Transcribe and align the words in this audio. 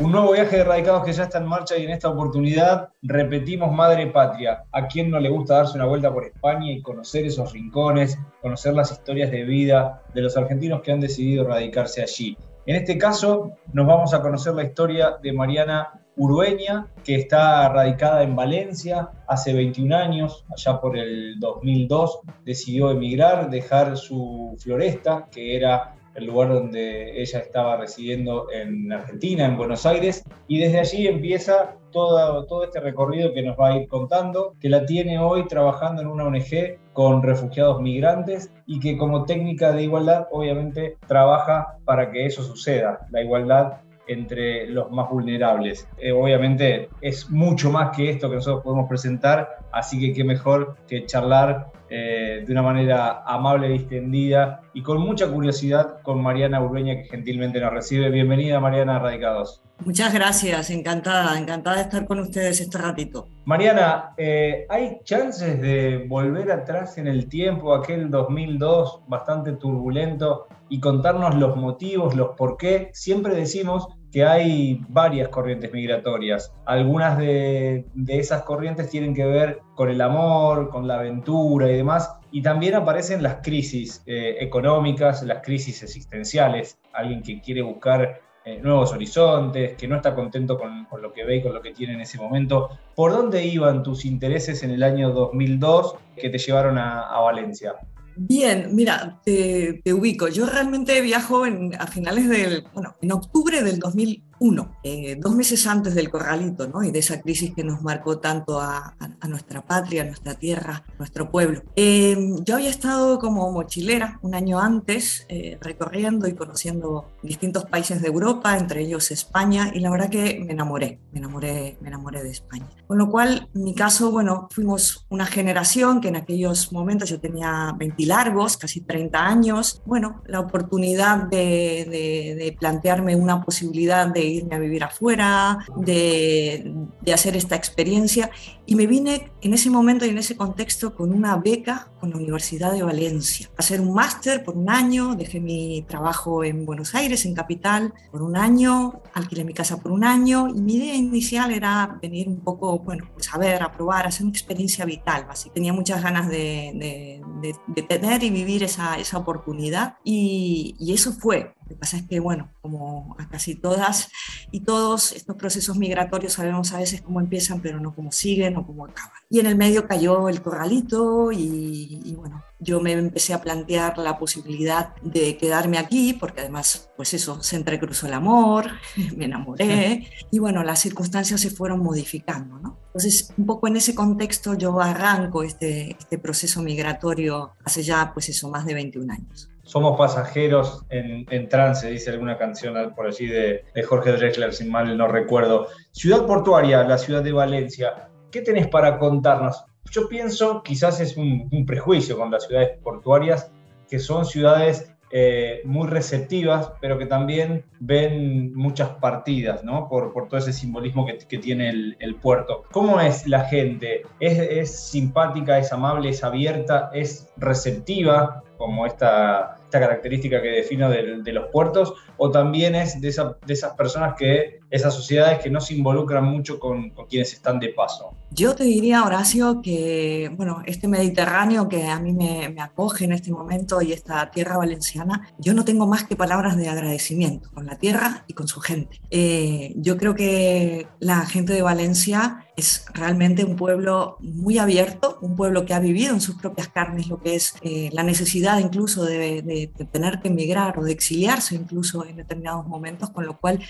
Un 0.00 0.12
nuevo 0.12 0.32
viaje 0.32 0.56
de 0.56 0.64
radicados 0.64 1.04
que 1.04 1.12
ya 1.12 1.24
está 1.24 1.36
en 1.36 1.46
marcha 1.46 1.76
y 1.76 1.84
en 1.84 1.90
esta 1.90 2.08
oportunidad 2.08 2.88
repetimos 3.02 3.70
Madre 3.70 4.06
Patria. 4.06 4.64
¿A 4.72 4.86
quién 4.86 5.10
no 5.10 5.20
le 5.20 5.28
gusta 5.28 5.56
darse 5.56 5.76
una 5.76 5.84
vuelta 5.84 6.10
por 6.10 6.24
España 6.24 6.72
y 6.72 6.80
conocer 6.80 7.26
esos 7.26 7.52
rincones, 7.52 8.18
conocer 8.40 8.72
las 8.72 8.90
historias 8.90 9.30
de 9.30 9.44
vida 9.44 10.00
de 10.14 10.22
los 10.22 10.38
argentinos 10.38 10.80
que 10.80 10.92
han 10.92 11.00
decidido 11.00 11.46
radicarse 11.46 12.00
allí? 12.00 12.34
En 12.64 12.76
este 12.76 12.96
caso 12.96 13.52
nos 13.74 13.86
vamos 13.86 14.14
a 14.14 14.22
conocer 14.22 14.54
la 14.54 14.64
historia 14.64 15.18
de 15.22 15.34
Mariana 15.34 16.00
Urueña, 16.16 16.86
que 17.04 17.16
está 17.16 17.68
radicada 17.68 18.22
en 18.22 18.34
Valencia 18.34 19.10
hace 19.28 19.52
21 19.52 19.94
años, 19.94 20.46
allá 20.50 20.80
por 20.80 20.96
el 20.96 21.38
2002, 21.38 22.20
decidió 22.46 22.90
emigrar, 22.90 23.50
dejar 23.50 23.98
su 23.98 24.56
floresta, 24.58 25.28
que 25.30 25.56
era 25.56 25.94
el 26.20 26.26
lugar 26.26 26.50
donde 26.50 27.20
ella 27.20 27.38
estaba 27.40 27.76
residiendo 27.76 28.46
en 28.52 28.92
Argentina, 28.92 29.46
en 29.46 29.56
Buenos 29.56 29.86
Aires, 29.86 30.24
y 30.46 30.58
desde 30.60 30.78
allí 30.78 31.06
empieza 31.06 31.76
todo, 31.90 32.46
todo 32.46 32.64
este 32.64 32.80
recorrido 32.80 33.32
que 33.32 33.42
nos 33.42 33.58
va 33.58 33.68
a 33.68 33.76
ir 33.76 33.88
contando, 33.88 34.54
que 34.60 34.68
la 34.68 34.86
tiene 34.86 35.18
hoy 35.18 35.46
trabajando 35.46 36.02
en 36.02 36.08
una 36.08 36.24
ONG 36.24 36.78
con 36.92 37.22
refugiados 37.22 37.80
migrantes 37.80 38.52
y 38.66 38.78
que 38.80 38.96
como 38.96 39.24
técnica 39.24 39.72
de 39.72 39.84
igualdad 39.84 40.26
obviamente 40.30 40.96
trabaja 41.06 41.78
para 41.84 42.10
que 42.10 42.26
eso 42.26 42.42
suceda, 42.42 43.06
la 43.10 43.22
igualdad 43.22 43.80
entre 44.10 44.66
los 44.66 44.90
más 44.90 45.08
vulnerables. 45.08 45.88
Eh, 45.98 46.10
obviamente 46.10 46.88
es 47.00 47.30
mucho 47.30 47.70
más 47.70 47.96
que 47.96 48.10
esto 48.10 48.28
que 48.28 48.36
nosotros 48.36 48.64
podemos 48.64 48.88
presentar, 48.88 49.48
así 49.72 50.00
que 50.00 50.12
qué 50.12 50.24
mejor 50.24 50.76
que 50.88 51.06
charlar 51.06 51.70
eh, 51.88 52.44
de 52.46 52.52
una 52.52 52.62
manera 52.62 53.22
amable, 53.24 53.68
distendida 53.68 54.62
y 54.74 54.82
con 54.82 55.00
mucha 55.00 55.28
curiosidad 55.28 56.00
con 56.02 56.22
Mariana 56.22 56.62
Urbeña, 56.62 56.96
que 56.96 57.04
gentilmente 57.04 57.60
nos 57.60 57.72
recibe. 57.72 58.10
Bienvenida, 58.10 58.58
Mariana 58.58 58.98
Radicados. 58.98 59.62
Muchas 59.84 60.12
gracias, 60.12 60.70
encantada, 60.70 61.38
encantada 61.38 61.76
de 61.76 61.82
estar 61.82 62.06
con 62.06 62.20
ustedes 62.20 62.60
este 62.60 62.78
ratito. 62.78 63.28
Mariana, 63.44 64.12
eh, 64.18 64.66
¿hay 64.68 64.98
chances 65.04 65.60
de 65.60 66.04
volver 66.08 66.52
atrás 66.52 66.98
en 66.98 67.06
el 67.06 67.28
tiempo, 67.28 67.74
aquel 67.74 68.10
2002 68.10 69.02
bastante 69.08 69.52
turbulento, 69.52 70.46
y 70.70 70.78
contarnos 70.78 71.34
los 71.34 71.56
motivos, 71.56 72.14
los 72.14 72.36
por 72.36 72.56
qué? 72.56 72.90
Siempre 72.92 73.34
decimos 73.34 73.88
que 74.12 74.24
hay 74.24 74.80
varias 74.88 75.28
corrientes 75.28 75.72
migratorias. 75.72 76.52
Algunas 76.64 77.18
de, 77.18 77.84
esas 78.08 78.42
corrientes 78.42 78.90
tienen 78.90 79.14
que 79.14 79.24
ver 79.24 79.60
con 79.74 79.88
el 79.88 80.00
amor, 80.00 80.70
con 80.70 80.88
la 80.88 80.96
aventura 80.96 81.70
y 81.70 81.76
demás. 81.76 82.12
Y 82.32 82.42
también 82.42 82.74
aparecen 82.74 83.22
las 83.22 83.36
crisis 83.42 84.02
eh, 84.06 84.36
económicas, 84.40 85.22
las 85.22 85.42
crisis 85.42 85.82
existenciales. 85.82 86.78
Alguien 86.92 87.22
que 87.22 87.40
quiere 87.40 87.62
buscar 87.62 88.20
eh, 88.44 88.58
nuevos 88.62 88.92
horizontes, 88.92 89.76
que 89.76 89.86
no 89.86 89.96
está 89.96 90.14
contento 90.14 90.58
con, 90.58 90.86
lo 91.00 91.12
que 91.12 91.24
ve 91.24 91.36
y 91.36 91.42
con 91.42 91.54
lo 91.54 91.60
que 91.60 91.72
tiene 91.72 91.94
en 91.94 92.00
ese 92.00 92.18
momento. 92.18 92.70
¿Por 92.96 93.12
dónde 93.12 93.44
iban 93.44 93.82
tus 93.82 94.04
intereses 94.04 94.62
en 94.62 94.70
el 94.70 94.82
año 94.82 95.10
2002 95.10 95.96
que 96.16 96.30
te 96.30 96.38
llevaron 96.38 96.78
a, 96.78 97.02
a 97.02 97.20
Valencia? 97.20 97.76
Bien, 98.22 98.68
mira, 98.74 99.18
te, 99.24 99.82
ubico. 99.94 100.28
Yo 100.28 100.44
realmente 100.44 101.00
viajo 101.00 101.44
a 101.78 101.86
finales 101.86 102.28
del, 102.28 102.64
bueno, 102.74 102.94
en 103.00 103.12
octubre 103.12 103.62
del 103.62 103.78
2000, 103.78 104.22
uno, 104.40 104.76
eh, 104.82 105.16
dos 105.20 105.36
meses 105.36 105.66
antes 105.66 105.94
del 105.94 106.10
corralito 106.10 106.66
¿no? 106.66 106.82
y 106.82 106.90
de 106.90 106.98
esa 106.98 107.20
crisis 107.20 107.54
que 107.54 107.62
nos 107.62 107.82
marcó 107.82 108.18
tanto 108.18 108.58
a, 108.58 108.96
nuestra 109.28 109.60
patria, 109.60 110.02
a 110.02 110.06
nuestra 110.06 110.34
tierra, 110.34 110.82
a 110.88 110.94
nuestro 110.98 111.30
pueblo. 111.30 111.62
Eh, 111.76 112.16
yo 112.42 112.54
había 112.54 112.70
estado 112.70 113.18
como 113.18 113.52
mochilera 113.52 114.18
un 114.22 114.34
año 114.34 114.58
antes, 114.58 115.26
eh, 115.28 115.58
recorriendo 115.60 116.26
y 116.26 116.32
conociendo 116.32 117.10
distintos 117.22 117.66
países 117.66 118.00
de 118.00 118.08
Europa, 118.08 118.56
entre 118.56 118.80
ellos 118.80 119.10
España, 119.10 119.70
y 119.74 119.80
la 119.80 119.90
verdad 119.90 120.08
que 120.08 120.42
me 120.44 120.54
enamoré, 120.54 120.98
me 121.12 121.18
enamoré, 121.18 121.76
me 121.82 121.88
enamoré 121.88 122.22
de 122.22 122.30
España. 122.30 122.66
Con 122.86 122.96
lo 122.96 123.10
cual, 123.10 123.48
en 123.54 123.62
mi 123.62 123.74
caso, 123.74 124.10
bueno, 124.10 124.48
fuimos 124.50 125.06
una 125.10 125.26
generación 125.26 126.00
que 126.00 126.08
en 126.08 126.16
aquellos 126.16 126.72
momentos 126.72 127.10
yo 127.10 127.20
tenía 127.20 127.74
20 127.78 128.06
largos, 128.06 128.56
casi 128.56 128.80
30 128.80 129.18
años, 129.22 129.82
bueno, 129.84 130.22
la 130.26 130.40
oportunidad 130.40 131.24
de, 131.24 131.86
de, 131.90 132.34
de 132.42 132.56
plantearme 132.58 133.14
una 133.14 133.44
posibilidad 133.44 134.06
de 134.08 134.29
irme 134.30 134.56
a 134.56 134.58
vivir 134.58 134.84
afuera, 134.84 135.58
de, 135.76 136.72
de, 137.00 137.12
hacer 137.12 137.36
esta 137.36 137.56
experiencia. 137.56 138.30
Y 138.70 138.76
me 138.76 138.86
vine 138.86 139.32
en 139.40 139.52
ese 139.52 139.68
momento 139.68 140.06
y 140.06 140.10
en 140.10 140.18
ese 140.18 140.36
contexto 140.36 140.94
con 140.94 141.12
una 141.12 141.34
beca 141.34 141.90
con 141.98 142.10
la 142.10 142.16
Universidad 142.16 142.70
de 142.72 142.84
Valencia. 142.84 143.50
Hacer 143.56 143.80
un 143.80 143.92
máster 143.92 144.44
por 144.44 144.56
un 144.56 144.70
año, 144.70 145.16
dejé 145.16 145.40
mi 145.40 145.84
trabajo 145.88 146.44
en 146.44 146.64
Buenos 146.64 146.94
Aires, 146.94 147.26
en 147.26 147.34
Capital, 147.34 147.92
por 148.12 148.22
un 148.22 148.36
año, 148.36 149.02
alquilé 149.12 149.42
mi 149.42 149.54
casa 149.54 149.78
por 149.78 149.90
un 149.90 150.04
año 150.04 150.48
y 150.48 150.60
mi 150.60 150.76
idea 150.76 150.94
inicial 150.94 151.50
era 151.50 151.98
venir 152.00 152.28
un 152.28 152.44
poco, 152.44 152.78
bueno, 152.78 153.08
pues 153.12 153.34
a 153.34 153.38
ver, 153.38 153.60
a 153.60 153.72
probar, 153.72 154.04
a 154.04 154.08
hacer 154.10 154.22
una 154.22 154.30
experiencia 154.30 154.84
vital. 154.84 155.26
Así 155.28 155.50
tenía 155.50 155.72
muchas 155.72 156.00
ganas 156.00 156.28
de, 156.28 157.20
de, 157.42 157.56
de 157.66 157.82
tener 157.82 158.22
y 158.22 158.30
vivir 158.30 158.62
esa, 158.62 158.98
esa 158.98 159.18
oportunidad 159.18 159.96
y, 160.04 160.76
y 160.78 160.92
eso 160.92 161.12
fue. 161.12 161.56
Lo 161.62 161.76
que 161.76 161.80
pasa 161.80 161.98
es 161.98 162.02
que, 162.08 162.18
bueno, 162.18 162.50
como 162.62 163.14
a 163.18 163.28
casi 163.28 163.54
todas 163.54 164.10
y 164.50 164.60
todos 164.60 165.12
estos 165.12 165.36
procesos 165.36 165.76
migratorios 165.76 166.32
sabemos 166.32 166.72
a 166.72 166.78
veces 166.78 167.00
cómo 167.00 167.20
empiezan, 167.20 167.60
pero 167.60 167.78
no 167.78 167.94
cómo 167.94 168.10
siguen 168.10 168.56
o 168.60 168.66
cómo 168.66 168.84
acaban. 168.84 169.12
Y 169.28 169.40
en 169.40 169.46
el 169.46 169.56
medio 169.56 169.86
cayó 169.86 170.28
el 170.28 170.42
corralito 170.42 171.32
y, 171.32 172.00
y 172.04 172.14
bueno, 172.14 172.42
yo 172.60 172.80
me 172.80 172.92
empecé 172.92 173.32
a 173.32 173.40
plantear 173.40 173.96
la 173.98 174.18
posibilidad 174.18 174.94
de 175.02 175.36
quedarme 175.36 175.78
aquí, 175.78 176.12
porque 176.12 176.42
además, 176.42 176.90
pues 176.96 177.14
eso, 177.14 177.42
se 177.42 177.56
entrecruzó 177.56 178.06
el 178.06 178.12
amor, 178.12 178.66
me 179.16 179.24
enamoré 179.24 180.08
y 180.30 180.38
bueno, 180.38 180.62
las 180.62 180.80
circunstancias 180.80 181.40
se 181.40 181.50
fueron 181.50 181.80
modificando, 181.80 182.58
¿no? 182.58 182.78
Entonces, 182.86 183.32
un 183.36 183.46
poco 183.46 183.68
en 183.68 183.76
ese 183.76 183.94
contexto 183.94 184.54
yo 184.54 184.80
arranco 184.80 185.42
este, 185.42 185.96
este 185.98 186.18
proceso 186.18 186.60
migratorio 186.60 187.52
hace 187.64 187.82
ya, 187.82 188.12
pues 188.12 188.28
eso, 188.28 188.50
más 188.50 188.66
de 188.66 188.74
21 188.74 189.12
años 189.12 189.50
somos 189.70 189.96
pasajeros 189.96 190.84
en, 190.88 191.48
trance, 191.48 191.88
dice 191.88 192.10
alguna 192.10 192.36
canción 192.36 192.92
por 192.92 193.06
allí 193.06 193.26
de, 193.26 193.64
Jorge 193.88 194.10
Drexler, 194.10 194.52
sin 194.52 194.68
mal 194.68 194.96
no 194.98 195.06
recuerdo. 195.06 195.68
Ciudad 195.92 196.26
portuaria, 196.26 196.82
la 196.82 196.98
ciudad 196.98 197.22
de 197.22 197.30
Valencia, 197.30 198.09
¿qué 198.30 198.42
tenés 198.42 198.68
para 198.68 198.98
contarnos? 198.98 199.64
Yo 199.90 200.08
pienso, 200.08 200.62
quizás 200.62 201.00
es 201.00 201.16
un, 201.16 201.48
prejuicio 201.66 202.16
con 202.16 202.30
las 202.30 202.46
ciudades 202.46 202.78
portuarias, 202.82 203.50
que 203.88 203.98
son 203.98 204.24
ciudades 204.24 204.92
eh, 205.10 205.62
muy 205.64 205.88
receptivas, 205.88 206.72
pero 206.80 206.96
que 206.96 207.06
también 207.06 207.64
ven 207.80 208.54
muchas 208.54 208.90
partidas, 208.90 209.64
¿no? 209.64 209.88
Por, 209.88 210.12
todo 210.28 210.38
ese 210.38 210.52
simbolismo 210.52 211.06
que, 211.06 211.38
tiene 211.38 211.70
el, 211.70 212.14
puerto. 212.22 212.64
¿Cómo 212.70 213.00
es 213.00 213.26
la 213.26 213.44
gente? 213.46 214.02
¿Es, 214.20 214.38
¿Es, 214.38 214.80
simpática, 214.90 215.58
es 215.58 215.72
amable, 215.72 216.10
es 216.10 216.22
abierta, 216.22 216.90
es 216.94 217.28
receptiva, 217.36 218.44
como 218.60 218.84
esta 218.84 219.56
esta 219.70 219.78
característica 219.78 220.42
que 220.42 220.48
defino 220.48 220.90
de, 220.90 221.32
los 221.32 221.48
puertos, 221.52 221.94
o 222.16 222.28
también 222.28 222.74
es 222.74 223.00
de, 223.00 223.14
de, 223.46 223.54
esas 223.54 223.74
personas 223.76 224.14
que, 224.18 224.58
esas 224.68 224.92
sociedades 224.92 225.38
que 225.38 225.48
no 225.48 225.60
se 225.60 225.74
involucran 225.74 226.24
mucho 226.24 226.58
con, 226.58 226.90
quienes 227.08 227.32
están 227.32 227.60
de 227.60 227.68
paso? 227.68 228.12
Yo 228.32 228.56
te 228.56 228.64
diría, 228.64 229.04
Horacio, 229.04 229.60
que 229.62 230.32
bueno, 230.36 230.62
este 230.66 230.88
Mediterráneo 230.88 231.68
que 231.68 231.86
a 231.86 232.00
mí 232.00 232.12
me, 232.12 232.56
acoge 232.60 233.04
en 233.04 233.12
este 233.12 233.30
momento 233.30 233.80
y 233.80 233.92
esta 233.92 234.28
tierra 234.32 234.56
valenciana, 234.56 235.28
yo 235.38 235.54
no 235.54 235.64
tengo 235.64 235.86
más 235.86 236.02
que 236.02 236.16
palabras 236.16 236.56
de 236.56 236.68
agradecimiento 236.68 237.48
con 237.54 237.66
la 237.66 237.78
tierra 237.78 238.24
y 238.26 238.34
con 238.34 238.48
su 238.48 238.60
gente. 238.60 239.00
Eh, 239.10 239.72
yo 239.76 239.96
creo 239.96 240.16
que 240.16 240.88
la 240.98 241.26
gente 241.26 241.52
de 241.52 241.62
Valencia 241.62 242.44
es 242.60 242.86
realmente 242.94 243.44
un 243.44 243.56
pueblo 243.56 244.16
muy 244.20 244.58
abierto, 244.58 245.18
un 245.20 245.34
pueblo 245.34 245.66
que 245.66 245.74
ha 245.74 245.80
vivido 245.80 246.14
en 246.14 246.20
sus 246.20 246.36
propias 246.36 246.68
carnes 246.68 247.08
lo 247.08 247.20
que 247.20 247.34
es 247.34 247.54
eh, 247.62 247.90
la 247.92 248.02
necesidad 248.02 248.58
incluso 248.58 249.04
de, 249.04 249.70
tener 249.90 250.20
que 250.20 250.28
emigrar 250.28 250.78
o 250.78 250.84
de 250.84 250.92
exiliarse 250.92 251.54
incluso 251.54 252.06
en 252.06 252.16
determinados 252.16 252.66
momentos, 252.66 253.10
con 253.10 253.26
lo 253.26 253.38
cual 253.38 253.60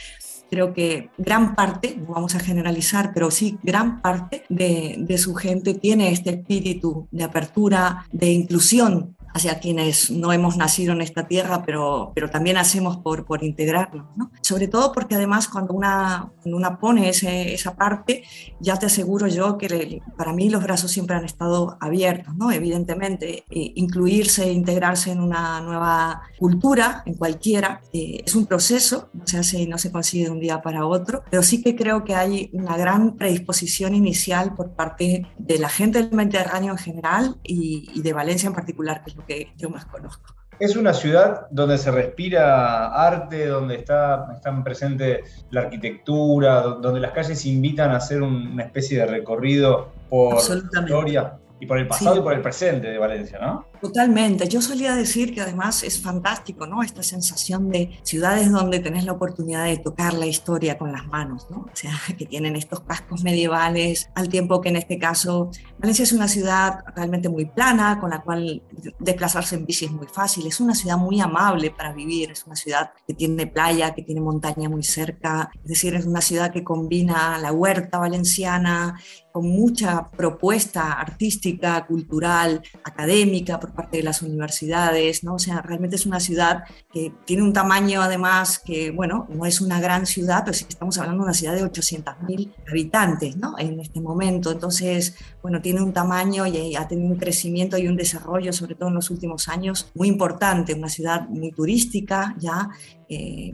creo 0.51 0.75
que 0.75 1.11
gran 1.17 1.55
parte, 1.55 1.97
no 1.97 2.15
vamos 2.15 2.35
a 2.35 2.41
generalizar, 2.41 3.13
pero 3.15 3.31
sí 3.31 3.59
gran 3.63 4.03
parte 4.03 4.45
de, 4.49 4.97
de 4.99 5.19
su 5.19 5.35
gente 5.35 5.75
tiene 5.75 6.13
este 6.13 6.31
espíritu 6.31 7.09
de 7.11 7.25
apertura, 7.25 8.07
de 8.13 8.31
inclusión 8.31 9.17
hacia 9.33 9.59
quienes 9.61 10.11
no 10.11 10.33
hemos 10.33 10.57
nacido 10.57 10.93
en 10.93 11.01
esta 11.01 11.27
tierra, 11.27 11.63
pero, 11.65 12.13
pero 12.15 12.31
también 12.31 12.57
hacemos 12.57 12.99
por, 12.99 13.25
por 13.25 13.43
integrarnos. 13.45 14.07
¿no? 14.17 14.31
Sobre 14.43 14.69
todo 14.69 14.93
porque 14.93 15.15
además 15.15 15.49
cuando 15.49 15.75
una, 15.75 16.33
una 16.45 16.79
pone 16.79 17.09
ese, 17.09 17.55
esa 17.55 17.77
parte, 17.77 18.25
ya 18.61 18.79
te 18.79 18.87
aseguro 18.87 19.27
yo 19.27 19.59
que 19.59 20.01
para 20.17 20.33
mí 20.33 20.51
los 20.51 20.63
brazos 20.63 20.91
siempre 20.91 21.17
han 21.17 21.25
estado 21.25 21.77
abiertos, 21.81 22.35
¿no? 22.37 22.51
evidentemente. 22.51 23.45
Eh, 23.51 23.73
incluirse, 23.77 24.53
integrarse 24.53 25.11
en 25.11 25.21
una 25.21 25.61
nueva 25.61 26.23
cultura, 26.39 27.03
en 27.07 27.15
cualquiera, 27.15 27.81
eh, 27.93 28.23
es 28.25 28.35
un 28.35 28.47
proceso, 28.47 29.11
no 29.13 29.27
se 29.27 29.39
hace 29.39 29.61
y 29.61 29.67
no 29.67 29.79
se 29.79 29.93
consigue 29.93 30.25
de 30.25 30.31
un 30.31 30.41
día 30.41 30.61
para 30.63 30.87
otro, 30.87 31.23
pero 31.31 31.43
sí 31.43 31.63
que 31.63 31.77
creo 31.77 32.05
que 32.05 32.15
hay 32.15 32.51
una 32.53 32.77
gran 32.77 33.17
predisposición 33.17 33.95
inicial 33.95 34.55
por 34.55 34.73
parte 34.73 35.27
de 35.39 35.59
la 35.59 35.69
gente 35.69 36.03
del 36.03 36.13
Mediterráneo 36.13 36.73
en 36.73 36.79
general 36.79 37.37
y, 37.43 37.91
y 37.95 38.03
de 38.03 38.13
Valencia 38.13 38.47
en 38.49 38.55
particular, 38.55 39.03
que 39.05 39.11
es 39.11 39.17
que 39.27 39.53
yo 39.57 39.71
más 39.71 39.85
conozco. 39.87 40.35
Es 40.59 40.77
una 40.77 40.93
ciudad 40.93 41.47
donde 41.51 41.79
se 41.79 41.91
respira 41.91 42.89
arte, 42.89 43.47
donde 43.47 43.77
está, 43.77 44.29
están 44.35 44.63
presente 44.63 45.25
la 45.51 45.63
arquitectura, 45.63 46.61
donde 46.61 47.01
las 47.01 47.13
calles 47.13 47.47
invitan 47.47 47.93
a 47.93 47.97
hacer 47.97 48.21
una 48.21 48.65
especie 48.65 48.99
de 48.99 49.07
recorrido 49.07 49.89
por 50.11 50.35
la 50.35 50.57
historia 50.57 51.39
y 51.61 51.67
por 51.67 51.79
el 51.79 51.87
pasado 51.87 52.19
y 52.19 52.21
por 52.21 52.35
el 52.35 52.43
presente 52.43 52.89
de 52.91 52.99
Valencia, 52.99 53.39
¿no? 53.41 53.70
Totalmente. 53.81 54.47
Yo 54.47 54.61
solía 54.61 54.95
decir 54.95 55.35
que 55.35 55.41
además 55.41 55.83
es 55.83 56.03
fantástico, 56.03 56.67
¿no? 56.67 56.83
Esta 56.83 57.03
sensación 57.03 57.71
de 57.71 57.99
ciudades 58.03 58.51
donde 58.51 58.79
tenés 58.79 59.05
la 59.05 59.13
oportunidad 59.13 59.65
de 59.65 59.79
tocar 59.79 60.13
la 60.13 60.27
historia 60.27 60.77
con 60.77 60.93
las 60.93 61.07
manos, 61.07 61.47
¿no? 61.51 61.61
O 61.61 61.71
sea, 61.73 61.93
que 62.19 62.27
tienen 62.27 62.57
estos 62.57 62.81
cascos 62.81 63.23
medievales, 63.23 64.11
al 64.15 64.29
tiempo 64.29 64.61
que 64.61 64.69
en 64.69 64.77
este 64.77 64.99
caso 64.99 65.51
Valencia 65.79 66.03
es 66.03 66.13
una 66.13 66.29
ciudad 66.29 66.85
realmente 66.95 67.31
muy 67.31 67.47
plana, 67.47 67.99
con 67.99 68.11
la 68.11 68.21
cual 68.21 68.63
desplazarse 68.99 69.57
en 69.57 69.65
bici 69.65 69.87
es 69.87 69.93
muy 69.93 70.07
fácil. 70.07 70.47
Es 70.47 70.61
una 70.61 70.75
ciudad 70.75 70.99
muy 70.99 71.21
amable 71.21 71.71
para 71.71 71.93
vivir, 71.95 72.31
es 72.31 72.45
una 72.47 72.57
ciudad 72.57 72.93
que 73.07 73.15
tiene 73.15 73.47
playa, 73.47 73.95
que 73.95 74.03
tiene 74.03 74.21
montaña 74.21 74.69
muy 74.69 74.83
cerca, 74.83 75.51
es 75.55 75.69
decir, 75.69 75.95
es 75.95 76.05
una 76.05 76.21
ciudad 76.21 76.53
que 76.53 76.63
combina 76.63 77.39
la 77.39 77.53
huerta 77.53 77.99
valenciana 77.99 79.01
con 79.33 79.49
mucha 79.49 80.11
propuesta 80.11 80.93
artística, 80.93 81.87
cultural, 81.87 82.63
académica, 82.85 83.61
parte 83.73 83.99
de 83.99 84.03
las 84.03 84.23
universidades, 84.23 85.25
¿no? 85.25 85.35
O 85.35 85.39
sea, 85.39 85.63
realmente 85.63 85.97
es 85.97 86.07
una 86.07 86.21
ciudad 86.21 86.65
que 86.93 87.13
tiene 87.25 87.43
un 87.43 87.53
tamaño 87.53 88.03
además 88.03 88.59
que, 88.59 88.91
bueno, 88.91 89.27
no 89.31 89.47
es 89.47 89.61
una 89.61 89.81
gran 89.81 90.07
ciudad, 90.07 90.43
pero 90.45 90.57
sí 90.57 90.67
estamos 90.69 90.99
hablando 90.99 91.23
de 91.23 91.25
una 91.25 91.35
ciudad 91.35 91.55
de 91.55 91.65
800.000 91.65 92.53
habitantes, 92.69 93.37
¿no? 93.37 93.59
En 93.59 93.81
este 93.81 94.01
momento. 94.01 94.53
Entonces, 94.53 95.17
bueno, 95.43 95.61
tiene 95.61 95.81
un 95.81 95.93
tamaño 95.93 96.47
y 96.47 96.77
ha 96.77 96.89
tenido 96.89 97.13
un 97.13 97.19
crecimiento 97.19 97.79
y 97.79 97.89
un 97.89 97.97
desarrollo, 97.97 98.53
sobre 98.53 98.75
todo 98.75 98.89
en 98.89 98.95
los 98.95 99.11
últimos 99.11 99.49
años, 99.49 99.91
muy 99.95 100.09
importante. 100.09 100.75
Una 100.75 100.89
ciudad 100.89 101.29
muy 101.29 101.53
turística, 101.53 102.35
ya, 102.39 102.71
eh, 103.13 103.51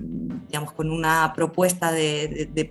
digamos, 0.49 0.75
con 0.75 0.91
una 0.91 1.33
propuesta 1.35 1.91
de, 1.91 2.71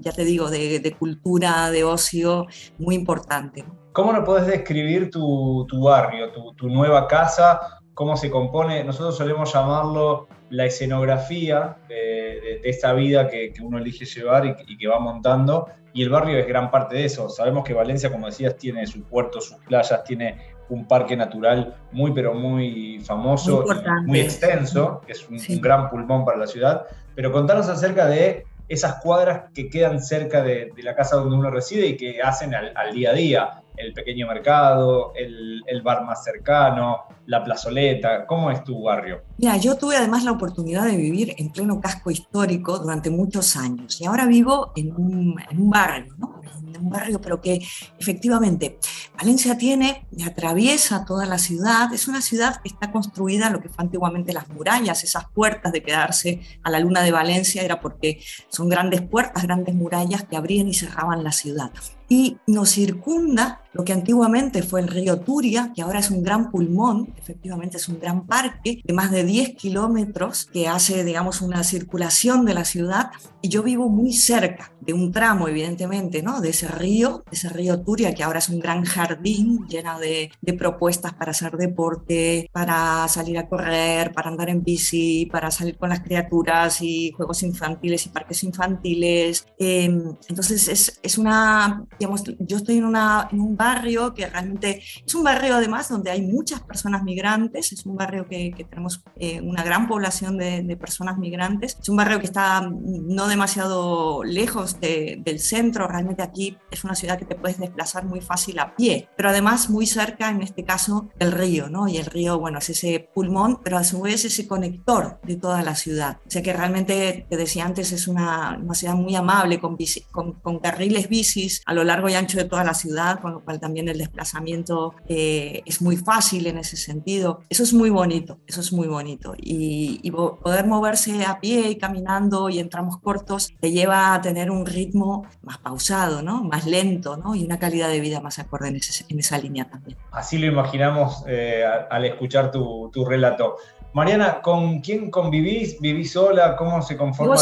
ya 0.00 0.12
te 0.12 0.24
digo, 0.24 0.48
de, 0.48 0.96
cultura, 0.98 1.70
de 1.70 1.84
ocio 1.84 2.46
muy 2.78 2.94
importante. 2.94 3.66
¿Cómo 3.92 4.14
nos 4.14 4.24
podés 4.24 4.46
describir 4.46 5.10
tu, 5.10 5.66
barrio, 5.82 6.32
tu, 6.56 6.68
nueva 6.70 7.06
casa? 7.06 7.60
¿Cómo 7.92 8.16
se 8.16 8.30
compone? 8.30 8.82
Nosotros 8.82 9.14
solemos 9.18 9.52
llamarlo 9.52 10.26
la 10.48 10.64
escenografía 10.64 11.76
de, 11.86 12.60
esta 12.64 12.94
vida 12.94 13.28
que, 13.28 13.52
uno 13.62 13.76
elige 13.76 14.06
llevar 14.06 14.46
y, 14.46 14.78
que 14.78 14.88
va 14.88 14.98
montando. 14.98 15.68
Y 15.92 16.02
el 16.02 16.08
barrio 16.08 16.38
es 16.38 16.46
gran 16.46 16.70
parte 16.70 16.96
de 16.96 17.04
eso. 17.04 17.28
Sabemos 17.28 17.62
que 17.62 17.74
Valencia, 17.74 18.10
como 18.10 18.26
decías, 18.26 18.56
tiene 18.56 18.86
sus 18.86 19.04
puertos, 19.04 19.48
sus 19.48 19.58
playas, 19.58 20.02
tiene 20.04 20.55
un 20.68 20.86
parque 20.86 21.16
natural 21.16 21.76
muy, 21.92 22.12
pero 22.12 22.34
muy 22.34 23.00
famoso, 23.04 23.64
muy, 23.66 24.06
muy 24.06 24.20
extenso, 24.20 25.00
que 25.06 25.12
es 25.12 25.28
un, 25.28 25.60
gran 25.60 25.90
pulmón 25.90 26.24
para 26.24 26.38
la 26.38 26.46
ciudad. 26.46 26.86
Pero 27.14 27.32
contanos 27.32 27.68
acerca 27.68 28.06
de 28.06 28.44
esas 28.68 28.96
cuadras 29.00 29.44
que 29.54 29.68
quedan 29.68 30.00
cerca 30.00 30.42
de, 30.42 30.72
la 30.78 30.94
casa 30.94 31.16
donde 31.16 31.36
uno 31.36 31.50
reside 31.50 31.86
y 31.86 31.96
que 31.96 32.20
hacen 32.22 32.54
al, 32.54 32.94
día 32.94 33.10
a 33.10 33.14
día, 33.14 33.62
el 33.76 33.92
pequeño 33.92 34.26
mercado, 34.26 35.12
el, 35.14 35.82
bar 35.82 36.04
más 36.04 36.24
cercano, 36.24 37.04
la 37.26 37.44
plazoleta. 37.44 38.26
¿Cómo 38.26 38.50
es 38.50 38.64
tu 38.64 38.82
barrio? 38.82 39.22
Mira, 39.38 39.56
yo 39.56 39.76
tuve 39.76 39.96
además 39.96 40.24
la 40.24 40.32
oportunidad 40.32 40.84
de 40.84 40.96
vivir 40.96 41.34
en 41.38 41.50
pleno 41.50 41.80
casco 41.80 42.10
histórico 42.10 42.78
durante 42.78 43.10
muchos 43.10 43.56
años 43.56 44.00
y 44.00 44.06
ahora 44.06 44.26
vivo 44.26 44.72
en 44.74 44.92
un, 44.92 45.36
en 45.48 45.60
un 45.60 45.70
barrio, 45.70 46.14
¿no? 46.18 46.40
En 46.66 46.84
un 46.84 46.90
barrio, 46.90 47.20
pero 47.20 47.40
que 47.40 47.62
efectivamente 47.98 48.78
Valencia 49.16 49.56
tiene, 49.56 50.06
atraviesa 50.26 51.04
toda 51.04 51.24
la 51.26 51.38
ciudad, 51.38 51.92
es 51.92 52.08
una 52.08 52.20
ciudad 52.20 52.60
que 52.62 52.68
está 52.68 52.90
construida 52.90 53.50
lo 53.50 53.60
que 53.60 53.68
fue 53.68 53.84
antiguamente 53.84 54.32
las 54.32 54.48
murallas, 54.48 55.04
esas 55.04 55.24
puertas 55.30 55.72
de 55.72 55.82
quedarse 55.82 56.40
a 56.62 56.70
la 56.70 56.80
luna 56.80 57.02
de 57.02 57.12
Valencia 57.12 57.62
era 57.62 57.80
porque 57.80 58.20
son 58.48 58.68
grandes 58.68 59.02
puertas, 59.02 59.44
grandes 59.44 59.74
murallas 59.74 60.24
que 60.24 60.36
abrían 60.36 60.68
y 60.68 60.74
cerraban 60.74 61.24
la 61.24 61.32
ciudad 61.32 61.70
y 62.08 62.38
nos 62.46 62.70
circunda 62.70 63.62
lo 63.76 63.84
que 63.84 63.92
antiguamente 63.92 64.62
fue 64.62 64.80
el 64.80 64.88
río 64.88 65.20
Turia, 65.20 65.72
que 65.74 65.82
ahora 65.82 65.98
es 65.98 66.10
un 66.10 66.22
gran 66.22 66.50
pulmón, 66.50 67.12
efectivamente 67.18 67.76
es 67.76 67.88
un 67.88 68.00
gran 68.00 68.26
parque 68.26 68.80
de 68.82 68.94
más 68.94 69.10
de 69.10 69.22
10 69.22 69.54
kilómetros 69.56 70.46
que 70.46 70.66
hace, 70.66 71.04
digamos, 71.04 71.42
una 71.42 71.62
circulación 71.62 72.46
de 72.46 72.54
la 72.54 72.64
ciudad. 72.64 73.10
Y 73.42 73.48
yo 73.48 73.62
vivo 73.62 73.88
muy 73.88 74.14
cerca 74.14 74.72
de 74.80 74.94
un 74.94 75.12
tramo, 75.12 75.46
evidentemente, 75.46 76.22
¿no? 76.22 76.40
De 76.40 76.50
ese 76.50 76.68
río, 76.68 77.22
de 77.30 77.36
ese 77.36 77.48
río 77.50 77.80
Turia, 77.82 78.14
que 78.14 78.22
ahora 78.22 78.38
es 78.38 78.48
un 78.48 78.60
gran 78.60 78.84
jardín 78.84 79.66
lleno 79.68 79.98
de, 80.00 80.30
de 80.40 80.52
propuestas 80.54 81.12
para 81.12 81.32
hacer 81.32 81.56
deporte, 81.56 82.48
para 82.52 83.06
salir 83.08 83.36
a 83.38 83.48
correr, 83.48 84.12
para 84.12 84.30
andar 84.30 84.48
en 84.48 84.62
bici, 84.62 85.28
para 85.30 85.50
salir 85.50 85.76
con 85.76 85.90
las 85.90 86.00
criaturas 86.00 86.80
y 86.80 87.12
juegos 87.12 87.42
infantiles 87.42 88.06
y 88.06 88.08
parques 88.08 88.42
infantiles. 88.42 89.46
Em, 89.58 90.16
entonces 90.28 90.66
es, 90.68 90.98
es 91.02 91.18
una 91.18 91.84
digamos, 91.98 92.22
yo 92.38 92.56
estoy 92.56 92.78
en, 92.78 92.84
una, 92.84 93.28
en, 93.30 93.40
un 93.40 93.56
barrio 93.56 93.65
que 94.14 94.26
realmente 94.26 94.82
es 95.06 95.14
un 95.14 95.24
barrio 95.24 95.54
además 95.54 95.88
donde 95.88 96.10
hay 96.10 96.22
muchas 96.22 96.60
personas 96.60 97.02
migrantes, 97.02 97.72
es 97.72 97.86
un 97.86 97.96
barrio 97.96 98.26
que, 98.28 98.52
que 98.56 98.64
tenemos 98.64 99.02
eh, 99.16 99.40
una 99.40 99.62
gran 99.62 99.86
población 99.88 100.36
de, 100.38 100.62
de, 100.62 100.76
personas 100.76 101.18
migrantes, 101.18 101.76
es 101.80 101.88
un 101.88 101.96
barrio 101.96 102.18
que 102.18 102.26
está 102.26 102.68
no 102.70 103.28
demasiado 103.28 104.22
lejos 104.24 104.80
de, 104.80 105.20
del 105.24 105.40
centro, 105.40 105.88
realmente 105.88 106.22
aquí 106.22 106.56
es 106.70 106.84
una 106.84 106.94
ciudad 106.94 107.18
que 107.18 107.24
te 107.24 107.34
puedes 107.34 107.58
desplazar 107.58 108.04
muy 108.04 108.20
fácil 108.20 108.58
a 108.58 108.74
pie, 108.74 109.08
pero 109.16 109.30
además 109.30 109.70
muy 109.70 109.86
cerca, 109.86 110.30
en 110.30 110.42
este 110.42 110.64
caso, 110.64 111.08
del 111.18 111.32
río, 111.32 111.68
¿no? 111.68 111.88
Y 111.88 111.96
el 111.96 112.06
río, 112.06 112.38
bueno, 112.38 112.58
es 112.58 112.70
ese 112.70 113.08
pulmón, 113.14 113.60
pero 113.62 113.78
a 113.78 113.84
su 113.84 114.00
vez 114.02 114.24
ese 114.24 114.46
conector 114.46 115.20
de 115.22 115.36
toda 115.36 115.62
la 115.62 115.74
ciudad. 115.74 116.18
O 116.26 116.30
sea 116.30 116.42
que 116.42 116.52
realmente, 116.52 117.26
te 117.28 117.36
decía 117.36 117.64
antes, 117.64 117.92
es 117.92 118.08
una, 118.08 118.58
una 118.62 118.74
ciudad 118.74 118.94
muy 118.94 119.14
amable, 119.14 119.60
con, 119.60 119.76
bici, 119.76 120.02
con, 120.10 120.34
con 120.34 120.58
carriles 120.58 121.08
bicis 121.08 121.62
a 121.66 121.74
lo 121.74 121.84
largo 121.84 122.08
y 122.08 122.14
ancho 122.14 122.38
de 122.38 122.44
toda 122.44 122.64
la 122.64 122.74
ciudad, 122.74 123.20
con 123.20 123.32
cual 123.46 123.58
también 123.58 123.88
el 123.88 123.96
desplazamiento 123.96 124.94
eh, 125.08 125.62
es 125.64 125.80
muy 125.80 125.96
fácil 125.96 126.46
en 126.46 126.58
ese 126.58 126.76
sentido. 126.76 127.40
Eso 127.48 127.62
es 127.62 127.72
muy 127.72 127.88
bonito, 127.88 128.40
eso 128.46 128.60
es 128.60 128.72
muy 128.72 128.88
bonito. 128.88 129.34
Y, 129.38 130.10
poder 130.42 130.66
moverse 130.66 131.24
a 131.24 131.40
pie 131.40 131.70
y 131.70 131.76
caminando 131.76 132.48
y 132.48 132.58
en 132.58 132.68
tramos 132.68 132.98
cortos 132.98 133.52
te 133.60 133.70
lleva 133.70 134.14
a 134.14 134.20
tener 134.20 134.50
un 134.50 134.64
ritmo 134.64 135.26
más 135.42 135.58
pausado, 135.58 136.22
¿no? 136.22 136.42
más 136.42 136.66
lento 136.66 137.16
¿no? 137.16 137.34
y 137.34 137.44
una 137.44 137.58
calidad 137.58 137.88
de 137.88 138.00
vida 138.00 138.20
más 138.20 138.38
acorde 138.38 138.68
en, 138.68 138.76
esa 139.18 139.38
línea 139.38 139.68
también. 139.68 139.98
Así 140.10 140.38
lo 140.38 140.46
imaginamos 140.46 141.22
eh, 141.28 141.64
al 141.90 142.04
escuchar 142.04 142.50
tu, 142.50 142.90
tu 142.92 143.04
relato. 143.04 143.56
Mariana, 143.96 144.42
¿con 144.42 144.80
quién 144.80 145.10
convivís? 145.10 145.80
¿Vivís 145.80 146.12
sola? 146.12 146.54
¿Cómo 146.56 146.82
se 146.82 146.98
conforma 146.98 147.34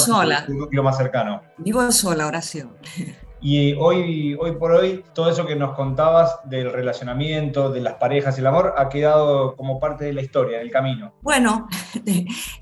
tu, 0.46 0.54
núcleo 0.54 0.84
más 0.84 0.96
cercano? 0.96 1.42
Vivo 1.58 1.90
sola, 1.90 2.28
oración. 2.28 2.76
Y 3.46 3.74
hoy, 3.74 4.34
hoy 4.40 4.52
por 4.52 4.72
hoy, 4.72 5.04
todo 5.14 5.28
eso 5.28 5.44
que 5.44 5.54
nos 5.54 5.76
contabas 5.76 6.38
del 6.46 6.72
relacionamiento, 6.72 7.70
de 7.70 7.82
las 7.82 7.96
parejas 7.96 8.38
y 8.38 8.40
el 8.40 8.46
amor, 8.46 8.72
ha 8.78 8.88
quedado 8.88 9.54
como 9.54 9.78
parte 9.78 10.06
de 10.06 10.14
la 10.14 10.22
historia, 10.22 10.60
del 10.60 10.70
camino. 10.70 11.12
Bueno, 11.20 11.68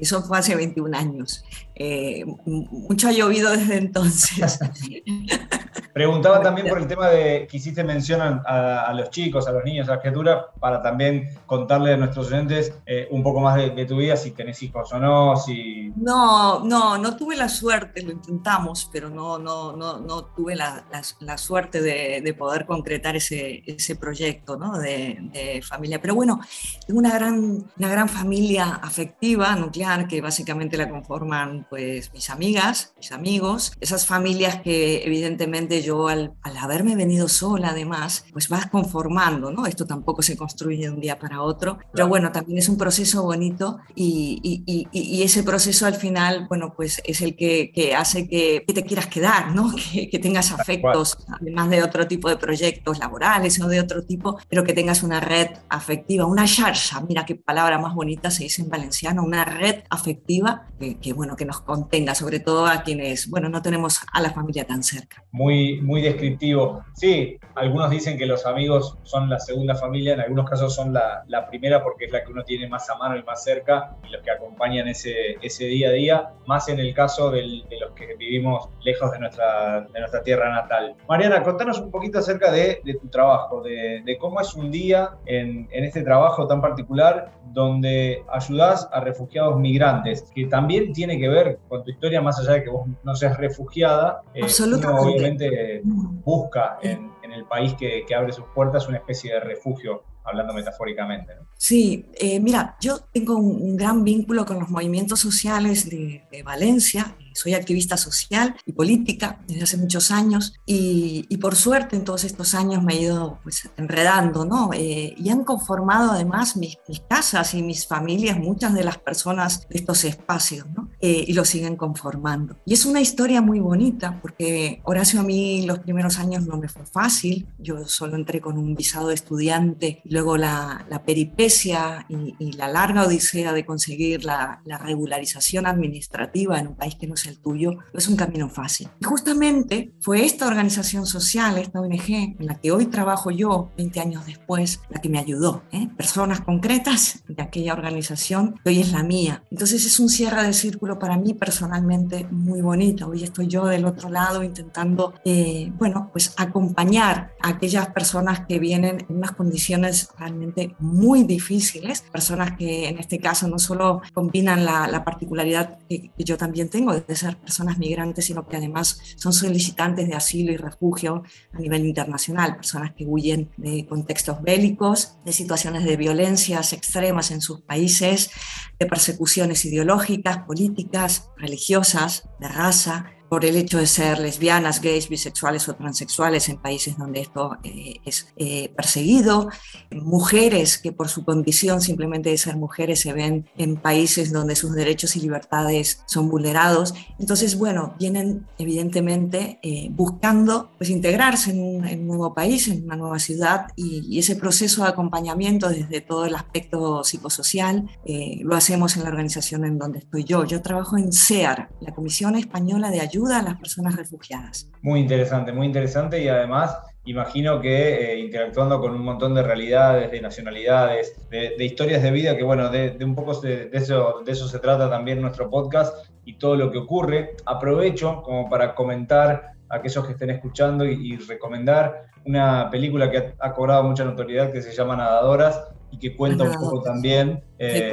eso 0.01 0.25
fue 0.25 0.39
hace 0.39 0.57
21 0.57 0.99
años. 0.99 1.45
Eh, 1.77 2.25
mucho 2.47 3.07
ha 3.07 3.13
llovido 3.13 3.53
desde 3.53 3.77
entonces. 3.77 4.59
Preguntaba 5.93 6.41
también 6.41 6.69
por 6.69 6.79
el 6.79 6.87
tema 6.87 7.09
de 7.09 7.47
que 7.51 7.59
hiciste 7.59 7.85
mención 7.85 8.21
a, 8.23 8.93
los 8.95 9.11
chicos, 9.11 9.47
a 9.47 9.53
los 9.53 9.63
niños, 9.63 9.89
a 9.89 9.97
la 9.97 10.01
criatura, 10.01 10.47
para 10.59 10.81
también 10.81 11.29
contarle 11.45 11.93
a 11.93 11.97
nuestros 11.99 12.29
oyentes 12.29 12.73
eh, 12.87 13.09
un 13.11 13.23
poco 13.23 13.41
más 13.41 13.57
de, 13.57 13.85
tu 13.85 13.97
vida, 13.97 14.17
si 14.17 14.31
tenés 14.31 14.63
hijos 14.63 14.91
o 14.93 14.99
no, 14.99 15.37
si... 15.37 15.93
No, 15.97 16.61
no, 16.65 16.97
no 16.97 17.17
tuve 17.17 17.37
la 17.37 17.49
suerte, 17.49 18.03
lo 18.03 18.13
intentamos, 18.13 18.89
pero 18.91 19.11
no, 19.11 19.39
no, 19.39 19.77
no, 19.77 19.99
no 19.99 20.25
tuve 20.25 20.57
la, 20.57 20.87
la, 21.21 21.37
suerte 21.37 21.83
de, 21.83 22.23
de, 22.23 22.35
poder 22.35 22.65
concretar 22.65 23.17
ese, 23.17 23.63
ese 23.67 23.97
proyecto 23.97 24.57
¿no? 24.57 24.79
de, 24.79 25.19
de, 25.33 25.61
familia. 25.63 26.01
Pero 26.01 26.15
bueno, 26.15 26.41
tengo 26.87 27.01
una 27.01 27.13
gran, 27.13 27.65
una 27.77 27.89
gran 27.89 28.09
familia 28.09 28.81
afectiva, 28.83 29.55
nuclear, 29.57 30.09
que 30.09 30.21
básicamente 30.21 30.77
la 30.77 30.89
conforman 30.89 31.67
pues 31.69 32.13
mis 32.15 32.31
amigas, 32.31 32.95
mis 32.97 33.13
amigos, 33.13 33.73
esas 33.81 34.07
familias 34.07 34.63
que 34.63 35.05
evidentemente 35.05 35.82
yo 35.83 36.09
al, 36.09 36.35
haberme 36.61 36.97
venido 36.97 37.29
sola 37.29 37.71
además, 37.71 38.25
pues 38.33 38.49
vas 38.49 38.67
conformando, 38.67 39.51
¿no? 39.51 39.67
Esto 39.67 39.87
tampoco 39.87 40.23
se 40.23 40.37
construye 40.37 40.85
de 40.85 40.91
un 40.91 41.01
día 41.01 41.19
para 41.19 41.43
otro, 41.43 41.79
pero 41.93 42.09
bueno, 42.09 42.33
también 42.33 42.59
es 42.59 42.69
un 42.69 42.79
proceso 42.79 43.23
bonito 43.23 43.79
y, 43.95 44.41
y, 44.43 44.89
y, 44.93 45.23
ese 45.23 45.43
proceso 45.43 45.87
al 45.87 45.95
final, 45.95 46.47
bueno, 46.49 46.75
pues 46.75 47.01
es 47.05 47.21
el 47.21 47.37
que, 47.37 47.71
que 47.73 47.95
hace 47.95 48.29
que, 48.29 48.65
te 48.73 48.85
quieras 48.85 49.07
quedar, 49.07 49.55
¿no? 49.55 49.73
Que, 49.93 50.09
que 50.09 50.19
tengas 50.19 50.53
afectos, 50.53 51.19
además 51.29 51.69
de 51.69 51.83
otro 51.83 52.07
tipo 52.07 52.29
de 52.29 52.37
proyectos 52.37 52.99
laborales 52.99 53.61
o 53.61 53.69
de 53.69 53.81
otro 53.81 54.05
tipo, 54.05 54.39
pero 54.49 54.65
que 54.65 54.73
tengas 54.73 55.03
una 55.03 55.21
red 55.21 55.49
afectiva, 55.69 56.25
una 56.25 56.47
charcha, 56.47 57.01
mira 57.01 57.27
qué 57.27 57.35
palabra 57.35 57.79
más 57.79 57.95
bonita 57.95 58.31
se 58.31 58.45
dice 58.45 58.63
en 58.63 58.71
valenciano, 58.71 59.23
una 59.23 59.45
red 59.45 59.83
afectiva 59.91 60.69
que, 60.79 60.99
que 60.99 61.13
bueno, 61.13 61.37
que 61.37 61.45
nos 61.45 61.61
contenga, 61.61 62.15
sobre 62.15 62.41
todo 62.41 62.67
a 62.67 62.83
quienes, 62.83 63.29
bueno, 63.29 63.49
no 63.49 63.61
tenemos 63.61 64.01
a 64.13 64.21
la 64.21 64.33
familia 64.33 64.65
tan 64.65 64.83
cerca. 64.83 65.25
Muy 65.33 65.72
muy, 65.81 65.93
muy 65.93 66.03
descriptivo. 66.03 66.85
Sí, 66.95 67.39
algunos 67.55 67.91
dicen 67.91 68.19
que 68.19 68.27
los 68.27 68.47
amigos 68.47 68.99
son 69.03 69.29
la 69.29 69.39
segunda 69.39 69.75
familia, 69.75 70.15
en 70.15 70.21
algunos 70.21 70.49
casos 70.49 70.75
son 70.75 70.93
la, 70.93 71.23
la 71.29 71.49
primera 71.49 71.83
porque 71.83 72.07
es 72.07 72.13
la 72.13 72.25
que 72.25 72.33
uno 72.33 72.45
tiene 72.45 72.69
más 72.69 72.89
a 72.91 72.97
mano 72.97 73.17
y 73.17 73.23
más 73.23 73.43
cerca 73.45 73.97
y 74.07 74.11
los 74.11 74.23
que 74.23 74.31
acompañan 74.31 74.89
ese, 74.89 75.37
ese 75.43 75.67
día 75.67 75.89
a 75.89 75.93
día, 75.93 76.31
más 76.47 76.69
en 76.69 76.81
el 76.81 76.95
caso 76.95 77.31
del, 77.31 77.65
de 77.69 77.81
los 77.81 77.93
que 77.93 78.15
vivimos 78.17 78.69
lejos 78.83 79.11
de 79.13 79.19
nuestra, 79.21 79.83
de 79.93 80.01
nuestra 80.01 80.23
tierra 80.23 80.51
natal. 80.51 80.97
Mariana, 81.09 81.43
contanos 81.43 81.79
un 81.81 81.91
poquito 81.91 82.19
acerca 82.19 82.51
de, 82.51 82.81
de 82.85 82.95
tu 82.95 83.09
trabajo, 83.09 83.63
de, 83.63 84.03
de, 84.05 84.19
cómo 84.19 84.41
es 84.41 84.55
un 84.55 84.71
día 84.71 85.11
en, 85.27 85.69
en 85.71 85.85
este 85.85 86.03
trabajo 86.03 86.47
tan 86.47 86.61
particular 86.61 87.33
donde 87.53 88.25
ayudás 88.33 88.89
a 88.93 89.01
refugiados 89.01 89.59
migrantes, 89.59 90.31
que 90.35 90.47
también 90.47 90.93
tiene 90.93 91.19
que 91.19 91.29
ver 91.29 91.59
con 91.69 91.85
tu 91.85 91.91
historia, 91.91 92.21
más 92.21 92.39
allá 92.41 92.53
de 92.53 92.65
que 92.65 92.71
vos 92.71 92.87
no 93.03 93.15
seas 93.15 93.37
refugiada, 93.37 94.23
eh, 94.35 94.47
uno 94.65 95.01
obviamente 95.01 95.49
busca 95.85 96.79
en, 96.83 97.11
en 97.23 97.33
el 97.33 97.45
país 97.45 97.75
que, 97.75 98.05
que, 98.07 98.15
abre 98.15 98.33
sus 98.33 98.47
puertas 98.55 98.89
una 98.89 98.99
especie 98.99 99.35
de 99.35 99.41
refugio, 99.41 100.05
hablando 100.25 100.53
metafóricamente. 100.53 101.35
¿no? 101.35 101.47
Sí, 101.57 102.07
eh, 102.15 102.41
mira, 102.41 102.77
yo 102.81 103.01
tengo 103.13 103.37
un, 103.37 103.77
gran 103.77 104.05
vínculo 104.05 104.45
con 104.45 104.59
los 104.59 104.69
movimientos 104.69 105.21
sociales 105.21 105.89
de, 105.89 106.25
de 106.31 106.43
Valencia, 106.43 107.17
soy 107.35 107.55
activista 107.55 107.97
social 107.97 108.55
y 108.67 108.73
política 108.73 109.41
desde 109.47 109.63
hace 109.63 109.77
muchos 109.77 110.11
años 110.11 110.55
y, 110.67 111.27
y, 111.29 111.37
por 111.39 111.57
suerte 111.57 111.97
en 111.97 112.05
todos 112.05 112.25
estos 112.25 112.55
años 112.55 112.83
me 112.83 112.95
he 112.95 113.03
ido 113.03 113.39
pues, 113.43 113.69
enredando, 113.77 114.45
¿no? 114.45 114.71
Eh, 114.73 115.15
y 115.17 115.31
han 115.31 115.45
conformado 115.45 116.13
además 116.13 116.57
mis, 116.57 116.79
mis, 116.89 117.01
casas 117.01 117.55
y 117.55 117.63
mis 117.63 117.87
familias, 117.87 118.39
muchas 118.39 118.75
de 118.75 118.85
las 118.85 118.99
personas 118.99 119.69
de 119.69 119.79
estos 119.79 120.05
espacios, 120.05 120.67
¿no? 120.71 120.91
Eh, 121.01 121.25
y 121.27 121.33
lo 121.33 121.45
siguen 121.45 121.77
conformando. 121.77 122.57
Y 122.65 122.75
es 122.75 122.87
una 122.87 123.01
historia 123.01 123.43
muy 123.43 123.61
bonita 123.61 124.21
porque 124.21 124.81
Horacio 124.85 125.21
a 125.21 125.23
mí 125.23 125.67
los 125.67 125.81
primeros 125.81 126.19
años 126.19 126.47
no 126.47 126.57
me 126.57 126.69
fue 126.69 126.87
fácil, 126.87 127.49
yo 127.59 127.87
solo 127.87 128.17
entré 128.17 128.41
con 128.41 128.57
un 128.57 128.75
visado 128.75 129.09
de 129.09 129.15
estudiante 129.15 130.01
y 130.05 130.11
luego 130.13 130.37
la, 130.37 130.87
la 130.89 131.03
peripecia 131.03 132.07
y, 132.09 132.35
y, 132.39 132.53
la 132.53 132.69
larga 132.69 133.07
odisea 133.07 133.53
de 133.53 133.65
conseguir 133.65 134.25
la, 134.25 134.61
la 134.65 134.79
regularización 134.79 135.67
administrativa 135.67 136.59
en 136.59 136.69
un 136.69 136.77
país 136.77 136.95
que 136.95 137.07
no 137.07 137.15
el 137.27 137.39
tuyo, 137.39 137.73
no 137.73 137.99
es 137.99 138.09
un 138.09 138.17
camino 138.17 138.49
fácil. 138.49 138.89
Y 139.01 139.05
justamente 139.05 139.93
fue 140.01 140.25
esta 140.25 140.47
organización 140.47 141.07
social, 141.07 141.59
esta 141.59 141.81
ONG, 141.81 142.37
en 142.39 142.47
la 142.47 142.61
que 142.61 142.73
hoy 142.73 142.87
trabajo 142.87 143.31
yo, 143.31 143.71
20 143.77 144.01
años 144.01 144.27
después, 144.27 144.81
la 144.89 145.01
que 145.01 145.09
me 145.09 145.19
ayudó. 145.19 145.63
¿eh? 145.73 145.89
Personas 145.97 146.41
concretas 146.41 147.23
de 147.29 147.43
aquella 147.43 147.75
organización, 147.75 148.55
que 148.65 148.71
hoy 148.71 148.81
es 148.81 148.93
la 148.93 149.03
mía. 149.03 149.45
Entonces 149.51 149.85
es 149.85 150.01
un 150.01 150.09
cierre 150.09 150.43
de 150.43 150.53
círculo 150.53 150.99
para 150.99 151.17
mí 151.17 151.35
personalmente 151.35 152.27
muy 152.31 152.61
bonito. 152.61 153.09
Hoy 153.09 153.23
estoy 153.23 153.47
yo 153.47 153.67
del 153.67 153.85
otro 153.85 154.09
lado 154.09 154.43
intentando, 154.43 155.15
eh, 155.25 155.73
bueno, 155.79 156.11
pues 156.13 156.35
acompañar 156.37 157.33
a 157.41 157.51
aquellas 157.51 157.89
personas 157.89 158.47
que 158.47 158.59
vienen 158.59 159.05
en 159.09 159.17
unas 159.17 159.33
condiciones 159.33 160.02
realmente 160.19 160.75
muy 160.79 161.25
difíciles, 161.25 162.03
personas 162.03 162.57
que 162.57 162.89
en 162.89 162.99
este 162.99 163.19
caso 163.19 163.49
no 163.49 163.59
solo 163.59 164.03
combinan 164.13 164.65
la, 164.65 164.87
la 164.87 165.05
particularidad 165.05 165.79
que 165.89 166.11
yo 166.19 166.37
también 166.37 166.69
tengo 166.69 166.95
de 166.95 167.17
ser 167.17 167.37
personas 167.37 167.79
migrantes, 167.79 168.27
sino 168.27 168.47
que 168.47 168.57
además 168.57 169.01
son 169.17 169.33
solicitantes 169.33 170.09
de 170.09 170.15
asilo 170.15 170.53
y 170.53 170.57
refugio 170.57 171.23
a 171.53 171.59
nivel 171.59 171.87
internacional, 171.87 172.57
personas 172.57 172.93
que 172.95 173.05
huyen 173.05 173.51
de 173.57 173.87
contextos 173.87 174.43
bélicos, 174.43 175.17
de 175.25 175.33
situaciones 175.33 175.85
de 175.85 175.97
violencias 175.97 176.73
extremas 176.73 177.31
en 177.31 177.41
sus 177.41 177.61
países, 177.61 178.31
de 178.79 178.87
persecuciones 178.87 179.65
ideológicas, 179.65 180.39
políticas, 180.39 181.31
religiosas, 181.37 182.29
de 182.41 182.49
raza, 182.49 183.07
por 183.33 183.47
el 183.47 183.57
hecho 183.57 183.79
de 183.79 183.87
ser 183.87 184.19
lesbianas, 184.19 184.83
gays, 184.83 185.09
bisexuales 185.09 185.67
o 185.67 185.75
transexuales 185.75 186.51
en 186.51 186.59
países 186.59 186.99
donde 186.99 187.23
esto 187.23 187.57
eh, 187.65 187.95
es 188.05 188.27
eh, 188.37 188.69
perseguido, 188.77 189.49
mujeres 189.91 190.77
que 190.77 190.93
por 190.93 191.09
su 191.09 191.25
condición 191.25 191.81
simplemente 191.81 192.29
de 192.29 192.37
ser 192.37 192.59
mujeres 192.59 193.01
se 193.01 193.15
ven 193.15 193.49
en 193.57 193.77
países 193.77 194.35
donde 194.35 194.55
sus 194.55 194.75
derechos 194.75 195.17
y 195.17 195.21
libertades 195.21 196.03
son 196.05 196.29
vulnerados. 196.29 196.93
Entonces, 197.19 197.57
bueno, 197.57 197.95
vienen 197.99 198.47
evidentemente 198.59 199.59
eh, 199.63 199.89
buscando 199.91 200.71
pues, 200.77 200.91
integrarse 200.91 201.53
en 201.53 201.63
un, 201.63 201.87
en 201.87 202.01
un, 202.03 202.09
nuevo 202.09 202.35
país, 202.35 202.69
en 202.69 202.85
una 202.85 202.97
nueva 202.97 203.19
ciudad 203.19 203.69
y, 203.77 204.15
y, 204.15 204.19
ese 204.19 204.37
proceso 204.37 204.83
de 204.83 204.91
acompañamiento 204.91 205.71
desde 205.71 206.03
todo 206.03 206.27
el 206.27 206.35
aspecto 206.35 207.03
psicosocial 207.03 207.89
eh, 208.05 208.41
lo 208.43 208.55
hacemos 208.57 208.99
en 208.99 209.05
la 209.05 209.09
organización 209.09 209.65
en 209.65 209.79
donde 209.79 210.01
estoy 210.01 210.25
yo. 210.25 210.45
Yo 210.45 210.61
trabajo 210.61 210.99
en 210.99 211.15
CEAR, 211.15 211.71
la 211.81 211.95
Comisión 211.95 212.37
Española 212.37 212.91
de 212.91 213.01
Ayuda 213.01 213.22
a 213.31 213.43
las 213.43 213.57
personas 213.59 213.97
refugiadas. 213.97 214.69
Muy 214.81 215.01
interesante, 215.01 215.53
muy 215.53 215.67
interesante 215.67 216.23
y 216.23 216.29
además 216.29 216.77
imagino 217.05 217.61
que 217.61 218.13
eh, 218.13 218.19
interactuando 218.19 218.81
con 218.81 218.93
un 218.93 219.03
montón 219.03 219.35
de 219.35 219.43
realidades, 219.43 220.11
de 220.11 220.21
nacionalidades, 220.21 221.15
de, 221.31 221.65
historias 221.65 222.03
de 222.03 222.11
vida, 222.11 222.37
que 222.37 222.43
bueno, 222.43 222.69
de, 222.71 222.97
un 223.05 223.15
poco 223.15 223.41
de, 223.41 223.71
eso, 223.73 224.49
se 224.49 224.59
trata 224.59 224.89
también 224.89 225.21
nuestro 225.21 225.51
podcast 225.51 226.07
y 226.25 226.35
todo 226.35 226.57
lo 226.57 226.71
que 226.71 226.79
ocurre. 226.79 227.37
Aprovecho 227.47 228.23
como 228.23 228.49
para 228.49 228.75
comentar 228.75 229.53
a 229.69 229.77
aquellos 229.77 230.05
que 230.07 230.13
estén 230.13 230.31
escuchando 230.31 230.85
y, 230.85 231.15
y 231.15 231.17
recomendar 231.17 232.07
una 232.25 232.71
película 232.71 233.11
que 233.11 233.19
ha, 233.19 233.35
ha, 233.41 233.53
cobrado 233.53 233.83
mucha 233.83 234.05
notoriedad 234.05 234.53
que 234.53 234.63
se 234.63 234.73
llama 234.73 234.97
Nadadoras 234.97 235.61
y 235.93 235.99
que 235.99 236.17
cuenta 236.17 236.45
un 236.45 236.55
poco 236.55 236.83
también 236.83 237.43
eh, 237.59 237.93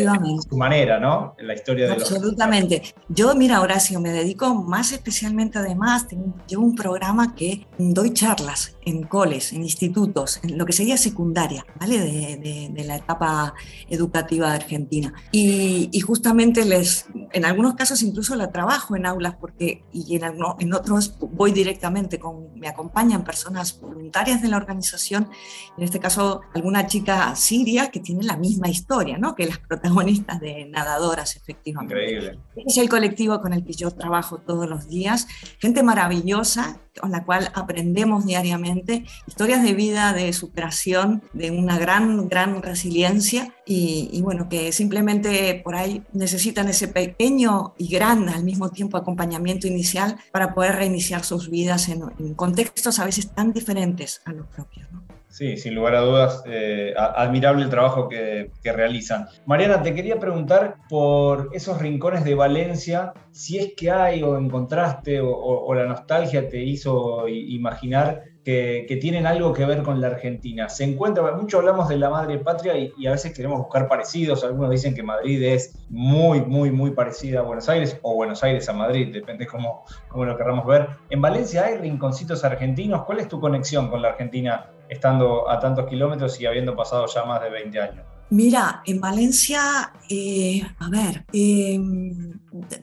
su 0.50 0.58
manera, 0.58 1.00
¿no? 1.00 1.36
En 1.38 1.46
la 1.46 1.54
historia 1.54 1.86
de 1.86 1.92
Absolutamente. 1.92 2.82
Los... 2.82 2.96
Yo, 3.10 3.36
mira, 3.36 3.62
Horacio, 3.62 4.00
me 4.00 4.12
dedico 4.12 4.56
más 4.56 4.92
especialmente, 4.94 5.60
además, 5.60 6.08
tengo, 6.08 6.34
llevo 6.48 6.64
un 6.64 6.76
programa 6.76 7.36
que 7.36 7.68
doy 7.78 8.14
charlas 8.14 8.76
en 8.84 9.04
coles, 9.04 9.54
en 9.54 9.62
institutos, 9.62 10.40
en 10.42 10.58
lo 10.58 10.66
que 10.66 10.74
sería 10.74 10.98
secundaria, 10.98 11.66
¿vale? 11.80 12.00
De, 12.00 12.38
de, 12.38 12.70
de 12.72 12.84
la 12.86 12.96
etapa 12.96 13.54
educativa 13.90 14.50
de 14.50 14.56
Argentina. 14.56 15.14
Y, 15.32 15.90
y, 15.92 16.00
justamente 16.00 16.66
les, 16.66 17.06
en 17.32 17.46
algunos 17.46 17.76
casos 17.76 18.02
incluso 18.02 18.36
la 18.36 18.52
trabajo 18.52 18.96
en 18.96 19.06
aulas 19.06 19.36
porque, 19.40 19.84
y 19.92 20.16
en, 20.16 20.24
en 20.60 20.74
otros 20.74 21.16
voy 21.20 21.52
directamente 21.52 22.20
con, 22.20 22.54
me 22.60 22.68
acompañan 22.68 23.24
personas 23.24 23.80
voluntarias 23.80 24.42
de 24.42 24.48
la 24.48 24.58
organización, 24.58 25.30
en 25.78 25.84
este 25.84 26.00
caso 26.00 26.42
alguna 26.54 26.88
chica 26.88 27.36
siria 27.36 27.92
que 27.92 28.00
tiene 28.00 28.24
la 28.24 28.38
misma 28.38 28.70
historia, 28.70 29.18
¿no? 29.18 29.36
Que 29.36 29.46
las 29.46 29.60
protagonistas 29.60 30.40
de 30.40 30.66
Nadadoras, 30.66 31.36
efectivamente. 31.36 31.94
Increíble. 31.94 32.40
Es 32.56 32.78
el 32.78 32.90
colectivo 32.90 33.42
con 33.42 33.54
el 33.54 33.64
que 33.64 33.74
yo 33.74 33.92
trabajo 33.92 34.38
todos 34.38 34.68
los 34.70 34.88
días, 34.88 35.28
gente 35.60 35.84
maravillosa 35.84 36.80
con 37.00 37.12
la 37.12 37.24
cual 37.24 37.52
aprendemos 37.54 38.26
diariamente, 38.26 39.06
historias 39.28 39.64
de 39.64 39.74
vida, 39.74 40.14
de 40.14 40.34
superación, 40.34 41.24
de 41.34 41.52
una 41.52 41.78
gran, 41.78 42.28
gran 42.28 42.62
resiliencia 42.62 43.54
y, 43.66 44.20
bueno, 44.24 44.50
que 44.50 44.72
simplemente 44.72 45.62
por 45.64 45.76
ahí 45.76 46.04
necesitan 46.12 46.68
ese 46.68 46.88
pequeño 46.88 47.74
y 47.78 47.88
gran 47.88 48.30
al 48.30 48.44
mismo 48.44 48.70
tiempo 48.72 48.98
acompañamiento 48.98 49.68
inicial 49.68 50.18
para 50.32 50.54
poder 50.54 50.76
reiniciar 50.76 51.24
sus 51.24 51.50
vidas 51.50 51.90
en, 51.90 52.34
contextos 52.36 53.00
a 53.00 53.06
veces 53.06 53.32
tan 53.32 53.54
diferentes 53.54 54.22
a 54.26 54.34
los 54.34 54.48
propios. 54.48 54.88
Sí, 55.30 55.58
sin 55.58 55.76
lugar 55.76 55.96
a 55.96 56.02
dudas, 56.02 56.44
eh, 56.48 56.94
admirable 56.98 57.64
el 57.64 57.70
trabajo 57.70 58.10
que, 58.10 58.50
que, 58.64 58.74
realizan. 58.74 59.28
Mariana, 59.46 59.84
te 59.84 59.94
quería 59.94 60.20
preguntar 60.20 60.78
por 60.90 61.50
esos 61.54 61.80
rincones 61.80 62.24
de 62.24 62.34
Valencia, 62.34 63.14
si 63.32 63.60
es 63.60 63.74
que 63.78 63.92
hay 63.92 64.24
o 64.24 64.38
encontraste 64.38 65.22
o, 65.22 65.74
la 65.76 65.86
nostalgia 65.86 66.50
te 66.50 66.64
hizo 66.64 67.28
imaginar 67.28 68.24
que, 68.44 68.98
tienen 69.02 69.28
algo 69.28 69.54
que 69.54 69.66
ver 69.66 69.84
con 69.84 70.02
la 70.02 70.08
Argentina. 70.08 70.70
Se 70.70 70.84
encuentra, 70.84 71.32
mucho 71.36 71.60
hablamos 71.60 71.90
de 71.90 71.98
la 71.98 72.10
madre 72.10 72.40
patria 72.40 72.78
y, 72.78 72.94
y, 72.98 73.08
a 73.08 73.12
veces 73.12 73.34
queremos 73.34 73.60
buscar 73.60 73.88
parecidos. 73.88 74.44
Algunos 74.44 74.72
dicen 74.72 74.96
que 74.96 75.04
Madrid 75.04 75.42
es 75.44 75.78
muy, 75.90 76.42
muy, 76.42 76.72
muy 76.72 76.92
parecida 76.92 77.40
a 77.40 77.44
Buenos 77.44 77.70
Aires 77.70 78.00
o 78.02 78.16
Buenos 78.16 78.44
Aires 78.44 78.68
a 78.70 78.74
Madrid, 78.74 79.14
depende 79.14 79.46
cómo, 79.46 79.84
cómo 80.08 80.26
lo 80.26 80.38
queramos 80.38 80.66
ver. 80.66 80.88
En 81.10 81.22
Valencia 81.22 81.66
hay 81.66 81.78
rinconcitos 81.78 82.44
argentinos. 82.44 83.06
¿Cuál 83.06 83.20
es 83.20 83.28
tu 83.28 83.40
conexión 83.40 83.90
con 83.90 84.02
la 84.02 84.10
Argentina 84.10 84.72
estando 84.88 85.50
a 85.50 85.60
tantos 85.60 85.88
kilómetros 85.88 86.40
y 86.42 86.46
habiendo 86.46 86.76
pasado 86.76 87.06
ya 87.08 87.24
más 87.26 87.42
de 87.42 87.50
20 87.50 87.80
años? 87.80 88.06
Mira, 88.32 88.84
en 88.86 89.02
Valencia, 89.02 89.92
eh, 90.08 90.62
a 90.78 90.90
ver, 90.90 91.26
eh, 91.34 91.80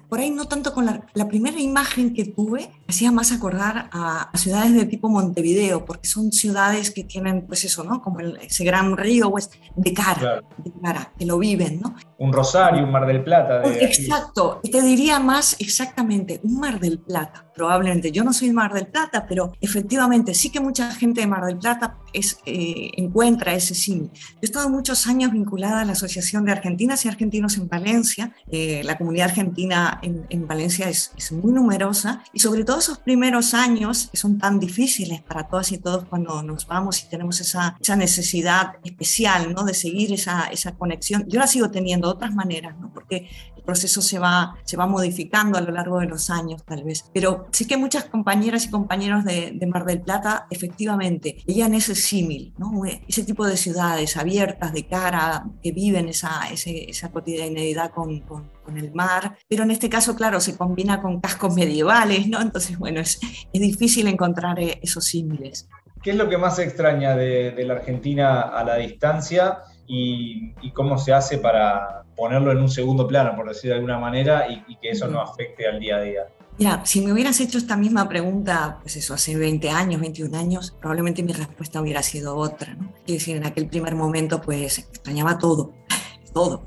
por 0.09 0.21
ahí 0.21 0.31
no 0.31 0.47
tanto 0.47 0.73
con 0.73 0.87
la, 0.87 1.03
la, 1.15 1.27
primera 1.29 1.61
imagen 1.61 2.15
que 2.15 2.25
tuve, 2.25 2.71
hacía 2.89 3.11
más 3.11 3.33
acordar 3.33 3.89
a, 3.93 4.31
a, 4.33 4.39
ciudades 4.39 4.75
de 4.75 4.85
tipo 4.87 5.09
Montevideo, 5.09 5.85
porque 5.85 6.07
son 6.07 6.33
ciudades 6.33 6.91
que 6.91 7.05
tienen, 7.05 7.47
pues 7.47 7.65
eso, 7.65 7.83
¿no? 7.83 8.01
Como 8.01 8.21
el, 8.21 8.37
ese 8.39 8.65
gran 8.65 8.97
río 8.97 9.31
pues, 9.31 9.51
de 9.75 9.93
cara, 9.93 10.19
claro. 10.19 10.49
de 10.59 10.73
cara, 10.81 11.13
que 11.19 11.27
lo 11.27 11.39
viven, 11.39 11.81
¿no? 11.81 11.97
Un 12.19 12.33
Rosario, 12.33 12.85
un 12.85 12.93
Mar 12.93 13.07
del 13.07 13.25
Plata. 13.25 13.61
De 13.61 13.85
Exacto, 13.85 14.61
te 14.63 14.83
diría 14.83 15.19
más 15.19 15.57
exactamente, 15.59 16.41
un 16.45 16.61
Mar 16.61 16.79
del 16.79 16.99
Plata, 16.99 17.51
probablemente. 17.55 18.13
Yo 18.13 18.25
no 18.25 18.33
soy 18.33 18.53
Mar 18.53 18.73
del 18.73 18.87
Plata, 18.87 19.27
pero 19.29 19.53
efectivamente 19.61 20.35
sí 20.35 20.51
que 20.51 20.61
mucha 20.61 20.93
gente 20.93 21.21
de 21.21 21.27
Mar 21.27 21.45
del 21.45 21.59
Plata 21.59 21.99
es, 22.13 22.39
eh, 22.47 22.91
encuentra 22.97 23.55
ese 23.55 23.75
símil. 23.75 24.11
Yo 24.15 24.39
he 24.43 24.47
estado 24.47 24.71
muchos 24.71 25.07
años 25.07 25.33
vinculada 25.33 25.81
a 25.81 25.85
la 25.85 25.93
Asociación 25.93 26.45
de 26.45 26.53
Argentinas 26.53 27.05
y 27.05 27.09
Argentinos 27.09 27.57
en 27.57 27.69
Valencia, 27.69 28.35
eh, 28.51 28.83
la 28.85 28.97
comunidad 28.97 29.31
argentina 29.31 29.56
argentina 29.57 30.01
en, 30.03 30.47
Valencia 30.47 30.89
es, 30.89 31.13
muy 31.33 31.53
numerosa 31.53 32.23
y 32.33 32.41
sobre 32.41 32.65
todo 32.65 32.79
esos 32.79 32.99
primeros 32.99 33.55
años 33.55 34.09
que 34.11 34.17
son 34.17 34.39
tan 34.39 34.61
difíciles 34.61 35.23
para 35.23 35.49
todas 35.49 35.73
y 35.73 35.79
todos 35.79 36.05
cuando 36.05 36.43
nos 36.43 36.67
vamos 36.67 37.03
y 37.03 37.09
tenemos 37.09 37.41
esa, 37.41 37.77
esa 37.81 37.97
necesidad 37.97 38.75
especial 38.85 39.53
¿no? 39.55 39.65
de 39.65 39.75
seguir 39.75 40.13
esa, 40.13 40.47
esa 40.47 40.73
conexión. 40.77 41.25
Yo 41.27 41.41
la 41.41 41.47
sigo 41.47 41.71
teniendo 41.71 42.09
de 42.09 42.15
otras 42.15 42.35
maneras, 42.35 42.77
¿no? 42.79 42.93
porque 42.93 43.29
el 43.57 43.63
proceso 43.63 44.03
se 44.03 44.19
va, 44.19 44.55
se 44.65 44.77
va 44.77 44.87
modificando 44.87 45.59
a 45.59 45.61
lo 45.61 45.73
largo 45.73 45.99
de 46.01 46.07
los 46.07 46.31
años 46.31 46.63
tal 46.65 46.85
vez. 46.85 47.05
Pero 47.13 47.49
sí 47.51 47.67
que 47.67 47.77
muchas 47.77 48.05
compañeras 48.05 48.67
y 48.67 48.71
compañeros 48.71 49.25
de, 49.25 49.53
de 49.55 49.67
Mar 49.67 49.85
del 49.85 50.01
Plata 50.01 50.47
efectivamente 50.51 51.39
veían 51.47 51.75
ese 51.75 51.95
símil, 51.95 52.55
¿no? 52.59 52.83
ese 52.85 53.25
tipo 53.25 53.47
de 53.47 53.57
ciudades 53.57 54.17
abiertas 54.17 54.73
de 54.73 54.87
cara, 54.87 55.47
que 55.63 55.73
viven 55.73 56.09
esa, 56.09 56.49
esa 56.51 57.11
cotidianidad 57.11 57.91
con, 57.91 58.21
con, 58.21 58.57
el 58.77 58.93
mar, 58.93 59.39
pero 59.49 59.63
en 59.63 59.71
este 59.71 59.89
caso, 59.89 60.17
claro, 60.17 60.41
se 60.41 60.57
combina 60.57 61.01
con 61.01 61.21
cascos 61.21 61.55
medievales, 61.55 62.29
¿no? 62.29 62.41
Entonces, 62.41 62.79
bueno, 62.79 63.01
es, 63.01 63.21
es 63.53 63.61
difícil 63.61 64.07
encontrar 64.09 64.59
eh, 64.59 64.79
esos 64.83 65.05
símiles. 65.05 65.69
¿Qué 66.03 66.11
es 66.11 66.17
lo 66.17 66.29
que 66.29 66.39
más 66.39 66.59
extraña 66.59 67.17
de, 67.17 67.53
de 67.53 67.65
la 67.65 67.75
Argentina 67.75 68.43
a 68.43 68.65
la 68.65 68.77
distancia 68.77 69.59
y, 69.87 70.55
y, 70.63 70.73
cómo 70.73 70.99
se 70.99 71.13
hace 71.13 71.39
para 71.39 72.05
ponerlo 72.17 72.53
en 72.53 72.59
un 72.59 72.69
segundo 72.69 73.07
plano, 73.07 73.35
por 73.37 73.49
decir 73.49 73.71
de 73.71 73.77
alguna 73.77 73.99
manera, 73.99 74.49
y, 74.49 74.65
y 74.69 74.77
que 74.77 74.91
eso 74.91 75.09
no 75.09 75.21
afecte 75.21 75.67
al 75.67 75.81
día 75.81 75.97
a 75.97 76.01
día? 76.01 76.27
Mira, 76.59 76.81
si 76.87 77.03
me 77.03 77.13
hubieras 77.13 77.39
hecho 77.41 77.59
esta 77.59 77.77
misma 77.77 78.09
pregunta, 78.09 78.79
pues 78.81 78.97
eso, 78.97 79.15
hace 79.15 79.37
20 79.37 79.69
años, 79.69 80.01
21 80.01 80.39
años, 80.39 80.75
probablemente 80.81 81.23
mi 81.23 81.33
respuesta 81.33 81.81
hubiera 81.81 82.03
sido 82.03 82.37
otra, 82.37 82.75
¿no? 82.75 82.93
Quiero 83.05 83.19
decir, 83.19 83.37
en 83.37 83.45
aquel 83.45 83.69
primer 83.69 83.95
momento, 83.95 84.41
pues 84.41 84.79
extrañaba 84.79 85.39
todo, 85.39 85.75
todo. 86.33 86.65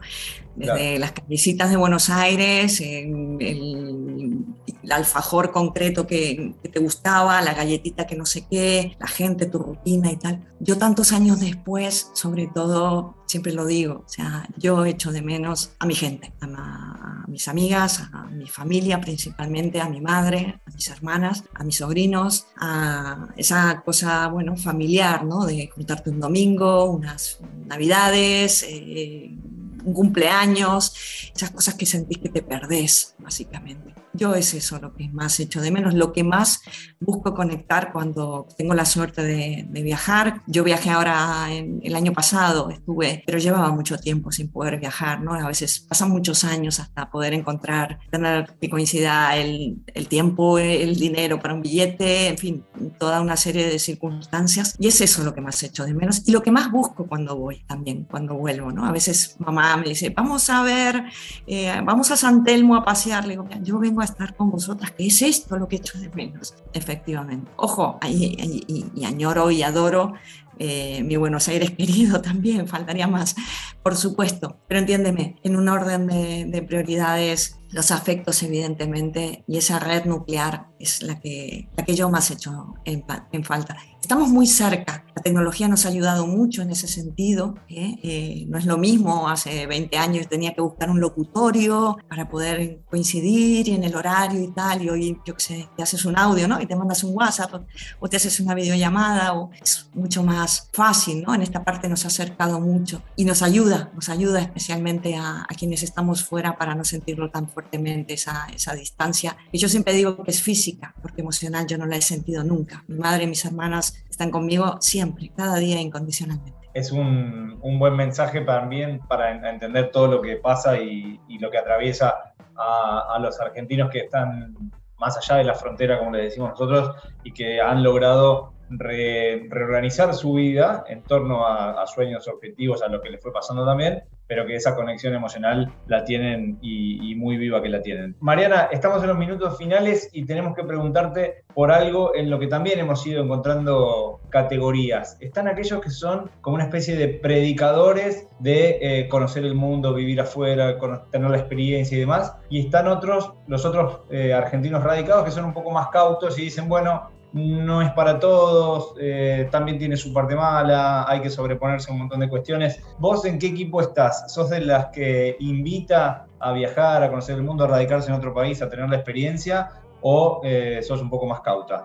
Desde 0.59 0.99
las 0.99 1.13
callecitas 1.13 1.69
de 1.69 1.77
Buenos 1.77 2.09
Aires, 2.09 2.81
el, 2.81 4.45
alfajor 4.91 5.51
concreto 5.51 6.05
que, 6.05 6.55
te 6.69 6.79
gustaba, 6.79 7.41
la 7.41 7.53
galletita 7.53 8.07
que 8.07 8.15
no 8.15 8.25
sé 8.25 8.45
qué, 8.49 8.97
la 8.99 9.07
gente, 9.07 9.45
tu 9.45 9.59
rutina 9.59 10.11
y 10.11 10.17
tal. 10.17 10.43
Yo 10.59 10.77
tantos 10.77 11.13
años 11.13 11.39
después, 11.39 12.09
sobre 12.13 12.47
todo, 12.47 13.15
siempre 13.25 13.53
lo 13.53 13.65
digo, 13.65 14.03
o 14.05 14.09
sea, 14.09 14.47
yo 14.57 14.85
echo 14.85 15.11
de 15.11 15.21
menos 15.21 15.71
a 15.79 15.85
mi 15.85 15.95
gente, 15.95 16.33
a, 16.41 16.45
a, 16.45 17.25
mis 17.27 17.47
amigas, 17.47 18.01
a 18.11 18.25
mi 18.25 18.47
familia 18.47 18.99
principalmente, 18.99 19.79
a 19.79 19.87
mi 19.87 20.01
madre, 20.01 20.59
a 20.65 20.71
mis 20.71 20.89
hermanas, 20.89 21.43
a 21.53 21.63
mis 21.63 21.77
sobrinos, 21.77 22.47
a 22.57 23.27
esa 23.37 23.81
cosa, 23.85 24.27
bueno, 24.27 24.57
familiar, 24.57 25.23
¿no? 25.23 25.45
De 25.45 25.69
juntarte 25.73 26.09
un 26.09 26.19
domingo, 26.19 26.85
unas 26.91 27.39
navidades, 27.67 28.65
eh, 28.67 29.37
un 29.83 29.93
cumpleaños, 29.93 31.31
esas 31.35 31.51
cosas 31.51 31.75
que 31.75 31.85
sentís 31.85 32.17
que 32.17 32.29
te 32.29 32.41
perdés, 32.41 33.15
básicamente. 33.19 33.93
Yo 34.19 34.35
es 34.35 34.53
eso 34.53 34.79
lo 34.79 34.93
que 34.93 35.07
más 35.09 35.39
echo 35.39 35.61
de 35.61 35.71
menos, 35.71 35.93
lo 35.93 36.11
que 36.11 36.25
más 36.25 36.61
busco 36.99 37.33
conectar 37.33 37.93
cuando 37.93 38.47
tengo 38.57 38.73
la 38.73 38.85
suerte 38.85 39.23
de, 39.23 39.65
de 39.69 39.81
viajar. 39.81 40.41
Yo 40.45 40.65
viajé 40.65 40.89
ahora 40.89 41.47
en, 41.49 41.79
el 41.83 41.95
año 41.95 42.11
pasado, 42.11 42.69
estuve, 42.69 43.23
pero 43.25 43.37
llevaba 43.37 43.71
mucho 43.71 43.97
tiempo 43.97 44.31
sin 44.31 44.49
poder 44.49 44.77
viajar, 44.77 45.21
¿no? 45.21 45.33
A 45.33 45.47
veces 45.47 45.79
pasan 45.79 46.09
muchos 46.09 46.43
años 46.43 46.81
hasta 46.81 47.09
poder 47.09 47.33
encontrar, 47.33 47.99
tener 48.11 48.53
que 48.59 48.69
coincida 48.69 49.37
el, 49.37 49.77
el 49.93 50.07
tiempo, 50.09 50.59
el 50.59 50.97
dinero 50.97 51.39
para 51.39 51.53
un 51.53 51.61
billete, 51.61 52.27
en 52.27 52.37
fin, 52.37 52.65
toda 52.97 53.21
una 53.21 53.37
serie 53.37 53.67
de 53.67 53.79
circunstancias. 53.79 54.75
Y 54.79 54.87
es 54.87 54.99
eso 54.99 55.23
lo 55.23 55.33
que 55.33 55.41
más 55.41 55.63
echo 55.63 55.85
de 55.85 55.93
menos 55.93 56.23
y 56.25 56.31
lo 56.31 56.43
que 56.43 56.51
más 56.51 56.71
busco 56.71 57.07
cuando 57.07 57.37
voy 57.37 57.63
también, 57.67 58.03
cuando 58.03 58.35
vuelvo, 58.35 58.71
¿no? 58.71 58.85
A 58.85 58.91
veces 58.91 59.37
mamá 59.39 59.77
me 59.77 59.89
dice, 59.89 60.09
vamos 60.09 60.49
a 60.49 60.61
ver, 60.63 61.03
eh, 61.47 61.81
vamos 61.83 62.11
a 62.11 62.17
San 62.17 62.43
Telmo 62.43 62.75
a 62.75 62.83
pasear. 62.83 63.23
Le 63.23 63.31
digo, 63.31 63.47
yo 63.61 63.79
vengo 63.79 64.01
a 64.01 64.08
estar 64.09 64.35
con 64.35 64.51
vosotras, 64.51 64.91
que 64.91 65.07
es 65.07 65.21
esto 65.21 65.57
lo 65.57 65.67
que 65.67 65.77
echo 65.77 65.99
de 65.99 66.09
menos, 66.09 66.55
efectivamente. 66.73 67.51
Ojo, 67.55 67.99
y, 68.07 68.91
y, 68.95 69.05
añoro 69.05 69.51
y 69.51 69.63
adoro 69.63 70.13
eh, 70.59 71.03
mi 71.03 71.15
Buenos 71.15 71.47
Aires 71.47 71.71
querido 71.71 72.21
también, 72.23 72.67
faltaría 72.67 73.07
más, 73.07 73.35
por 73.81 73.95
supuesto. 73.95 74.57
Pero 74.67 74.81
entiéndeme, 74.81 75.37
en 75.43 75.55
un 75.55 75.69
orden 75.69 76.07
de, 76.07 76.45
de, 76.45 76.61
prioridades, 76.61 77.59
los 77.71 77.91
afectos 77.91 78.43
evidentemente 78.43 79.43
y 79.47 79.57
esa 79.57 79.79
red 79.79 80.05
nuclear 80.05 80.67
es 80.79 81.01
la 81.03 81.19
que, 81.19 81.69
la 81.75 81.85
que 81.85 81.95
yo 81.95 82.09
más 82.09 82.31
he 82.31 82.35
hecho 82.35 82.73
en, 82.85 83.03
falta. 83.43 83.77
Estamos 84.01 84.29
muy 84.29 84.47
cerca, 84.47 85.05
la 85.15 85.21
tecnología 85.21 85.67
nos 85.67 85.85
ha 85.85 85.89
ayudado 85.89 86.25
mucho 86.25 86.61
en 86.61 86.71
ese 86.71 86.87
sentido. 86.87 87.55
¿eh? 87.67 87.95
Eh, 88.01 88.45
no 88.47 88.57
es 88.57 88.65
lo 88.65 88.77
mismo, 88.77 89.29
hace 89.29 89.67
20 89.67 89.97
años 89.97 90.27
tenía 90.27 90.53
que 90.53 90.61
buscar 90.61 90.89
un 90.89 90.99
locutorio 90.99 91.97
para 92.07 92.29
poder 92.29 92.81
coincidir 92.89 93.69
en 93.69 93.83
el 93.83 93.95
horario 93.95 94.41
y 94.41 94.51
tal, 94.51 94.83
y 94.83 94.89
hoy, 94.89 95.17
yo 95.25 95.35
qué 95.35 95.43
sé, 95.43 95.69
te 95.75 95.83
haces 95.83 96.05
un 96.05 96.17
audio 96.17 96.47
¿no? 96.47 96.61
y 96.61 96.65
te 96.65 96.75
mandas 96.75 97.03
un 97.03 97.15
WhatsApp 97.15 97.53
o, 97.53 97.65
o 97.99 98.07
te 98.07 98.17
haces 98.17 98.39
una 98.39 98.55
videollamada, 98.55 99.33
o 99.33 99.51
es 99.61 99.89
mucho 99.93 100.23
más 100.23 100.69
fácil, 100.71 101.23
¿no? 101.23 101.35
En 101.35 101.41
esta 101.41 101.63
parte 101.63 101.89
nos 101.89 102.05
ha 102.05 102.07
acercado 102.07 102.59
mucho 102.59 103.03
y 103.15 103.25
nos 103.25 103.41
ayuda, 103.41 103.91
nos 103.93 104.09
ayuda 104.09 104.41
especialmente 104.41 105.15
a, 105.15 105.41
a 105.41 105.55
quienes 105.55 105.83
estamos 105.83 106.23
fuera 106.23 106.57
para 106.57 106.75
no 106.75 106.85
sentirlo 106.85 107.29
tan 107.29 107.49
fuertemente, 107.49 108.13
esa, 108.13 108.47
esa 108.53 108.73
distancia. 108.73 109.37
Y 109.51 109.57
yo 109.57 109.67
siempre 109.67 109.93
digo 109.93 110.23
que 110.23 110.31
es 110.31 110.41
física, 110.41 110.68
porque 111.01 111.21
emocional 111.21 111.65
yo 111.67 111.77
no 111.77 111.85
la 111.85 111.95
he 111.95 112.01
sentido 112.01 112.43
nunca. 112.43 112.83
Mi 112.87 112.97
madre 112.97 113.23
y 113.23 113.27
mis 113.27 113.43
hermanas 113.45 114.03
están 114.09 114.31
conmigo 114.31 114.77
siempre, 114.81 115.31
cada 115.35 115.57
día 115.57 115.79
incondicionalmente. 115.79 116.57
Es 116.73 116.91
un, 116.91 117.57
un 117.61 117.79
buen 117.79 117.95
mensaje 117.95 118.41
también 118.41 118.99
para 119.07 119.31
entender 119.49 119.91
todo 119.91 120.07
lo 120.07 120.21
que 120.21 120.35
pasa 120.37 120.79
y, 120.79 121.19
y 121.27 121.39
lo 121.39 121.49
que 121.49 121.57
atraviesa 121.57 122.33
a, 122.55 123.15
a, 123.15 123.19
los 123.19 123.39
argentinos 123.39 123.89
que 123.89 123.99
están 123.99 124.55
más 124.97 125.17
allá 125.17 125.37
de 125.37 125.45
la 125.45 125.55
frontera, 125.55 125.97
como 125.97 126.11
le 126.11 126.23
decimos 126.23 126.51
nosotros, 126.51 126.95
y 127.23 127.31
que 127.31 127.59
han 127.61 127.83
logrado 127.83 128.53
re, 128.69 129.47
reorganizar 129.49 130.13
su 130.13 130.33
vida 130.33 130.83
en 130.87 131.01
torno 131.03 131.45
a, 131.47 131.81
a, 131.81 131.87
sueños, 131.87 132.27
objetivos, 132.27 132.81
a 132.83 132.87
lo 132.87 133.01
que 133.01 133.09
les 133.09 133.21
fue 133.21 133.33
pasando 133.33 133.65
también, 133.65 134.03
pero 134.29 134.45
que 134.45 134.55
esa 134.55 134.75
conexión 134.75 135.15
emocional 135.15 135.73
la 135.87 136.05
tienen 136.05 136.59
y, 136.61 137.15
muy 137.15 137.35
viva 137.37 137.61
que 137.61 137.67
la 137.67 137.81
tienen. 137.81 138.15
Mariana, 138.21 138.69
estamos 138.71 139.01
en 139.01 139.09
los 139.09 139.17
minutos 139.17 139.57
finales 139.57 140.09
y 140.13 140.25
tenemos 140.25 140.55
que 140.55 140.63
preguntarte 140.63 141.43
por 141.53 141.71
algo 141.71 142.15
en 142.15 142.29
lo 142.29 142.39
que 142.39 142.47
también 142.47 142.79
hemos 142.79 143.05
ido 143.05 143.23
encontrando 143.23 144.21
categorías. 144.29 145.17
Están 145.19 145.47
aquellos 145.47 145.81
que 145.81 145.89
son 145.89 146.29
como 146.41 146.55
una 146.55 146.65
especie 146.65 146.95
de 146.95 147.07
predicadores 147.07 148.27
de 148.39 148.77
eh, 148.81 149.09
conocer 149.09 149.43
el 149.43 149.55
mundo, 149.55 149.93
vivir 149.95 150.21
afuera, 150.21 150.77
tener 151.11 151.31
la 151.31 151.37
experiencia 151.39 151.97
y 151.97 152.01
demás, 152.01 152.37
y 152.49 152.59
están 152.59 152.87
otros, 152.87 153.33
los 153.47 153.65
otros 153.65 154.01
eh, 154.11 154.31
argentinos 154.31 154.83
radicados 154.83 155.25
que 155.25 155.31
son 155.31 155.45
un 155.45 155.53
poco 155.53 155.71
más 155.71 155.87
cautos 155.87 156.37
y 156.37 156.43
dicen, 156.43 156.69
bueno, 156.69 157.09
no 157.33 157.81
es 157.81 157.91
para 157.91 158.19
todos, 158.19 158.95
eh, 158.99 159.47
también 159.51 159.77
tiene 159.77 159.97
su 159.97 160.11
parte 160.11 160.35
mala, 160.35 161.05
hay 161.07 161.21
que 161.21 161.29
sobreponerse 161.29 161.89
a 161.89 161.93
un 161.93 161.99
montón 161.99 162.19
de 162.21 162.29
cuestiones. 162.29 162.81
¿Vos 162.97 163.25
en 163.25 163.37
qué 163.37 163.47
equipo 163.47 163.81
estás? 163.81 164.31
¿Sos 164.33 164.49
de 164.49 164.61
las 164.61 164.87
que 164.87 165.37
invita 165.39 166.25
a 166.39 166.51
viajar, 166.53 167.03
a 167.03 167.09
conocer 167.09 167.35
el 167.35 167.43
mundo, 167.43 167.65
a 167.65 167.67
radicarse 167.67 168.09
en 168.09 168.15
otro 168.15 168.33
país, 168.33 168.61
a 168.61 168.69
tener 168.69 168.89
la 168.89 168.95
experiencia? 168.95 169.71
¿O 170.01 170.41
eh, 170.43 170.81
sos 170.81 171.01
un 171.01 171.09
poco 171.09 171.27
más 171.27 171.41
cauta? 171.41 171.83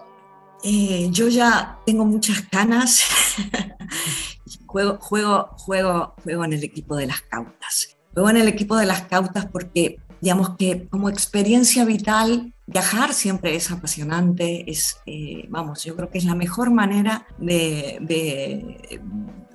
Eh, 0.62 1.08
yo 1.10 1.28
ya 1.28 1.78
tengo 1.84 2.06
muchas 2.06 2.40
canas. 2.50 3.04
juego, 4.66 4.98
juego, 4.98 5.50
juego, 5.58 6.14
juego 6.22 6.44
en 6.44 6.54
el 6.54 6.64
equipo 6.64 6.96
de 6.96 7.06
las 7.06 7.20
cautas. 7.22 7.98
Juego 8.14 8.30
en 8.30 8.36
el 8.38 8.48
equipo 8.48 8.76
de 8.76 8.86
las 8.86 9.02
cautas 9.02 9.46
porque 9.46 9.98
digamos 10.24 10.56
que 10.56 10.88
como 10.88 11.10
experiencia 11.10 11.84
vital, 11.84 12.54
viajar 12.66 13.12
siempre 13.12 13.56
es 13.56 13.70
apasionante, 13.70 14.70
es, 14.70 14.96
eh, 15.04 15.44
vamos, 15.50 15.84
yo 15.84 15.94
creo 15.96 16.08
que 16.08 16.16
es 16.16 16.24
la 16.24 16.34
mejor 16.34 16.70
manera 16.70 17.26
de, 17.36 17.98
de, 18.00 19.02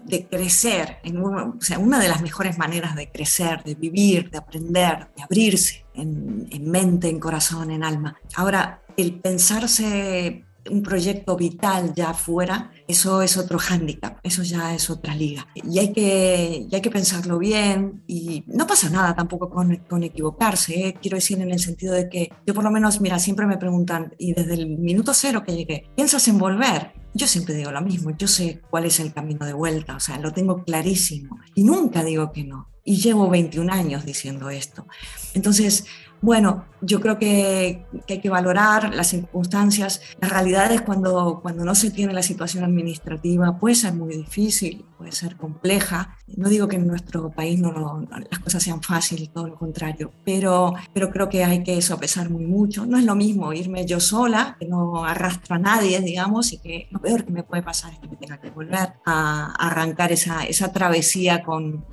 de 0.05 0.27
crecer, 0.27 0.97
en 1.03 1.17
uno, 1.17 1.55
o 1.57 1.61
sea, 1.61 1.79
una 1.79 1.97
de 1.99 2.07
las 2.07 2.21
mejores 2.21 2.59
maneras 2.59 2.95
de 2.95 3.09
crecer, 3.09 3.63
de 3.63 3.73
vivir, 3.73 4.29
de 4.29 4.37
aprender, 4.37 5.07
de 5.17 5.23
abrirse 5.23 5.85
en, 5.95 6.47
en 6.51 6.69
mente, 6.69 7.09
en 7.09 7.19
corazón, 7.19 7.71
en 7.71 7.83
alma. 7.83 8.15
Ahora, 8.35 8.83
el 8.95 9.19
pensarse 9.19 10.45
un 10.69 10.83
proyecto 10.83 11.35
vital 11.35 11.93
ya 11.93 12.13
fuera, 12.13 12.71
eso 12.87 13.21
es 13.21 13.37
otro 13.37 13.59
hándicap, 13.59 14.19
eso 14.23 14.43
ya 14.43 14.73
es 14.73 14.89
otra 14.89 15.15
liga. 15.15 15.47
Y 15.55 15.79
hay 15.79 15.93
que, 15.93 16.67
y 16.69 16.73
hay 16.73 16.81
que 16.81 16.89
pensarlo 16.89 17.37
bien 17.37 18.03
y 18.07 18.43
no 18.47 18.67
pasa 18.67 18.89
nada 18.89 19.15
tampoco 19.15 19.49
con, 19.49 19.75
con 19.87 20.03
equivocarse, 20.03 20.87
¿eh? 20.87 20.95
quiero 21.01 21.15
decir 21.15 21.39
en 21.41 21.51
el 21.51 21.59
sentido 21.59 21.93
de 21.93 22.09
que 22.09 22.31
yo 22.45 22.53
por 22.53 22.63
lo 22.63 22.71
menos, 22.71 23.01
mira, 23.01 23.19
siempre 23.19 23.45
me 23.45 23.57
preguntan, 23.57 24.13
y 24.17 24.33
desde 24.33 24.53
el 24.53 24.77
minuto 24.77 25.13
cero 25.13 25.43
que 25.45 25.55
llegué, 25.55 25.89
¿piensas 25.95 26.27
en 26.27 26.37
volver? 26.37 26.93
Yo 27.13 27.27
siempre 27.27 27.55
digo 27.55 27.71
lo 27.71 27.81
mismo, 27.81 28.11
yo 28.17 28.27
sé 28.27 28.61
cuál 28.69 28.85
es 28.85 28.99
el 28.99 29.13
camino 29.13 29.45
de 29.45 29.53
vuelta, 29.53 29.95
o 29.95 29.99
sea, 29.99 30.19
lo 30.19 30.31
tengo 30.31 30.63
clarísimo 30.63 31.39
y 31.55 31.63
nunca 31.63 32.03
digo 32.03 32.31
que 32.31 32.43
no. 32.43 32.69
Y 32.83 32.97
llevo 32.97 33.29
21 33.29 33.71
años 33.71 34.05
diciendo 34.05 34.49
esto. 34.49 34.87
Entonces, 35.33 35.85
bueno, 36.21 36.65
yo 36.81 36.99
creo 36.99 37.17
que, 37.17 37.85
que, 38.05 38.13
hay 38.15 38.21
que 38.21 38.29
valorar 38.29 38.93
las 38.93 39.07
circunstancias. 39.07 40.01
Las 40.19 40.31
realidades 40.31 40.81
cuando, 40.81 41.39
cuando 41.41 41.63
no 41.63 41.75
se 41.75 41.91
tiene 41.91 42.13
la 42.13 42.23
situación 42.23 42.63
administrativa 42.63 43.57
puede 43.57 43.75
ser 43.75 43.93
muy 43.93 44.15
difícil. 44.15 44.85
Puede 44.99 45.13
ser 45.13 45.37
compleja. 45.37 46.17
No 46.27 46.49
digo 46.49 46.67
que 46.67 46.75
en 46.75 46.85
nuestro 46.85 47.31
país 47.31 47.57
no, 47.57 48.05
las 48.29 48.39
cosas 48.39 48.61
sean 48.61 48.83
fáciles, 48.83 49.31
todo 49.31 49.47
lo 49.47 49.55
contrario, 49.55 50.11
pero, 50.25 50.73
pero 50.93 51.09
creo 51.09 51.29
que 51.29 51.45
hay 51.45 51.63
que 51.63 51.81
sopesar 51.81 52.29
muy 52.29 52.45
mucho. 52.45 52.85
No 52.85 52.97
es 52.97 53.05
lo 53.05 53.15
mismo 53.15 53.53
irme 53.53 53.85
yo 53.85 54.01
sola, 54.01 54.57
que 54.59 54.67
no 54.67 55.05
arrastro 55.05 55.55
a 55.55 55.59
nadie, 55.59 56.01
digamos, 56.01 56.51
y 56.51 56.57
que 56.57 56.89
lo 56.91 56.99
peor 56.99 57.23
que 57.23 57.31
me 57.31 57.43
puede 57.43 57.63
pasar 57.63 57.93
es 57.93 57.99
que 57.99 58.09
me 58.09 58.17
tenga 58.17 58.41
que 58.41 58.49
volver 58.49 58.95
a 59.05 59.53
arrancar 59.57 60.11
esa, 60.11 60.43
esa 60.43 60.73
travesía 60.73 61.43
con, 61.43 61.85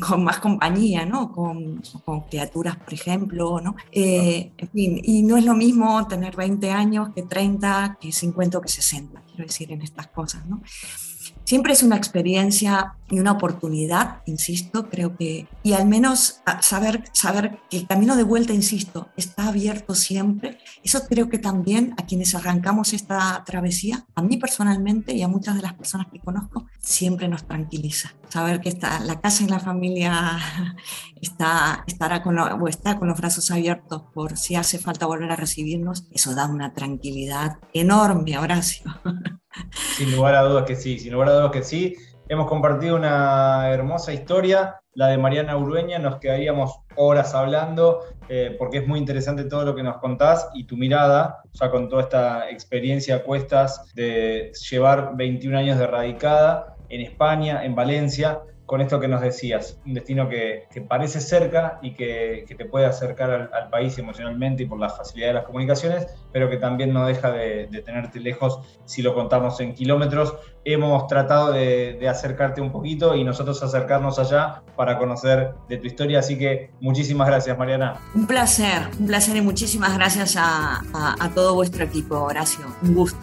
con, 0.00 0.22
más 0.22 0.38
compañía, 0.38 1.04
¿no? 1.04 1.32
Con, 1.32 1.82
con, 2.04 2.20
criaturas, 2.20 2.76
por 2.76 2.94
ejemplo, 2.94 3.60
¿no? 3.60 3.74
Eh, 3.90 4.52
en 4.56 4.68
fin, 4.68 5.00
y 5.02 5.24
no 5.24 5.36
es 5.36 5.44
lo 5.44 5.54
mismo 5.54 6.06
tener 6.06 6.36
20 6.36 6.70
años 6.70 7.08
que 7.12 7.24
30, 7.24 7.98
que 8.00 8.12
50 8.12 8.58
o 8.58 8.60
que 8.60 8.68
60, 8.68 9.20
quiero 9.26 9.44
decir, 9.44 9.72
en 9.72 9.82
estas 9.82 10.06
cosas, 10.06 10.46
¿no? 10.46 10.62
Siempre 11.44 11.72
es 11.72 11.82
una 11.82 11.96
experiencia 11.96 12.94
y 13.10 13.18
una 13.18 13.32
oportunidad, 13.32 14.22
insisto, 14.24 14.88
creo 14.88 15.16
que, 15.16 15.46
y 15.62 15.74
al 15.74 15.86
menos 15.86 16.40
saber, 16.60 17.04
saber 17.12 17.58
que 17.68 17.76
el 17.76 17.86
camino 17.86 18.16
de 18.16 18.22
vuelta, 18.22 18.54
insisto, 18.54 19.08
está 19.18 19.48
abierto 19.48 19.94
siempre. 19.94 20.58
Eso 20.82 21.00
creo 21.08 21.28
que 21.28 21.38
también 21.38 21.94
a 21.98 22.06
quienes 22.06 22.34
arrancamos 22.34 22.94
esta 22.94 23.42
travesía, 23.44 24.06
a 24.14 24.22
mí 24.22 24.38
personalmente 24.38 25.12
y 25.14 25.22
a 25.22 25.28
muchas 25.28 25.56
de 25.56 25.62
las 25.62 25.74
personas 25.74 26.06
que 26.10 26.20
conozco, 26.20 26.66
siempre 26.78 27.28
nos 27.28 27.44
tranquiliza. 27.44 28.14
Saber 28.30 28.62
que 28.62 28.70
está, 28.70 28.98
la 29.00 29.20
casa 29.20 29.44
y 29.44 29.48
la 29.48 29.60
familia 29.60 30.38
está, 31.20 31.84
estará 31.86 32.22
con, 32.22 32.38
o 32.38 32.66
está 32.66 32.98
con 32.98 33.08
los 33.08 33.18
brazos 33.18 33.50
abiertos 33.50 34.04
por 34.14 34.38
si 34.38 34.54
hace 34.54 34.78
falta 34.78 35.04
volver 35.04 35.30
a 35.32 35.36
recibirnos, 35.36 36.04
eso 36.12 36.34
da 36.34 36.46
una 36.46 36.72
tranquilidad 36.72 37.58
enorme, 37.74 38.38
Horacio. 38.38 38.84
Sin 39.96 40.16
lugar 40.16 40.34
a 40.34 40.42
dudas 40.42 40.64
que 40.64 40.74
sí, 40.74 40.98
sin 40.98 41.12
lugar 41.12 41.28
a 41.28 41.32
dudas 41.34 41.52
que 41.52 41.62
sí. 41.62 41.96
Hemos 42.28 42.48
compartido 42.48 42.96
una 42.96 43.68
hermosa 43.70 44.12
historia, 44.12 44.80
la 44.94 45.08
de 45.08 45.18
Mariana 45.18 45.56
Urueña, 45.58 45.98
nos 45.98 46.16
quedaríamos 46.16 46.80
horas 46.96 47.34
hablando, 47.34 48.00
eh, 48.28 48.56
porque 48.58 48.78
es 48.78 48.86
muy 48.86 48.98
interesante 48.98 49.44
todo 49.44 49.64
lo 49.64 49.74
que 49.74 49.82
nos 49.82 49.98
contás 49.98 50.48
y 50.54 50.64
tu 50.64 50.76
mirada, 50.76 51.42
ya 51.52 51.70
con 51.70 51.90
toda 51.90 52.02
esta 52.02 52.50
experiencia 52.50 53.16
a 53.16 53.22
cuestas 53.22 53.92
de 53.94 54.52
llevar 54.70 55.12
21 55.14 55.58
años 55.58 55.78
de 55.78 55.86
radicada 55.86 56.74
en 56.88 57.02
España, 57.02 57.64
en 57.64 57.74
Valencia, 57.74 58.40
con 58.72 58.80
esto 58.80 58.98
que 58.98 59.06
nos 59.06 59.20
decías, 59.20 59.76
un 59.84 59.92
destino 59.92 60.30
que, 60.30 60.66
parece 60.88 61.20
cerca 61.20 61.78
y 61.82 61.92
que, 61.92 62.46
te 62.56 62.64
puede 62.64 62.86
acercar 62.86 63.50
al, 63.52 63.68
país 63.68 63.98
emocionalmente 63.98 64.62
y 64.62 64.66
por 64.66 64.80
la 64.80 64.88
facilidad 64.88 65.28
de 65.28 65.34
las 65.34 65.44
comunicaciones, 65.44 66.06
pero 66.32 66.48
que 66.48 66.56
también 66.56 66.90
no 66.90 67.04
deja 67.04 67.30
de, 67.30 67.66
tenerte 67.84 68.18
lejos 68.18 68.60
si 68.86 69.02
lo 69.02 69.12
contamos 69.12 69.60
en 69.60 69.74
kilómetros. 69.74 70.36
Hemos 70.64 71.06
tratado 71.06 71.52
de, 71.52 72.08
acercarte 72.08 72.62
un 72.62 72.72
poquito 72.72 73.14
y 73.14 73.24
nosotros 73.24 73.62
acercarnos 73.62 74.18
allá 74.18 74.62
para 74.74 74.96
conocer 74.96 75.50
de 75.68 75.76
tu 75.76 75.86
historia, 75.86 76.20
así 76.20 76.38
que 76.38 76.70
muchísimas 76.80 77.28
gracias, 77.28 77.58
Mariana. 77.58 78.00
Un 78.14 78.26
placer, 78.26 78.88
un 78.98 79.06
placer 79.06 79.36
y 79.36 79.42
muchísimas 79.42 79.94
gracias 79.98 80.34
a, 80.38 80.80
a 80.94 81.30
todo 81.34 81.54
vuestro 81.56 81.84
equipo, 81.84 82.18
Horacio. 82.20 82.64
Un 82.80 82.94
gusto. 82.94 83.20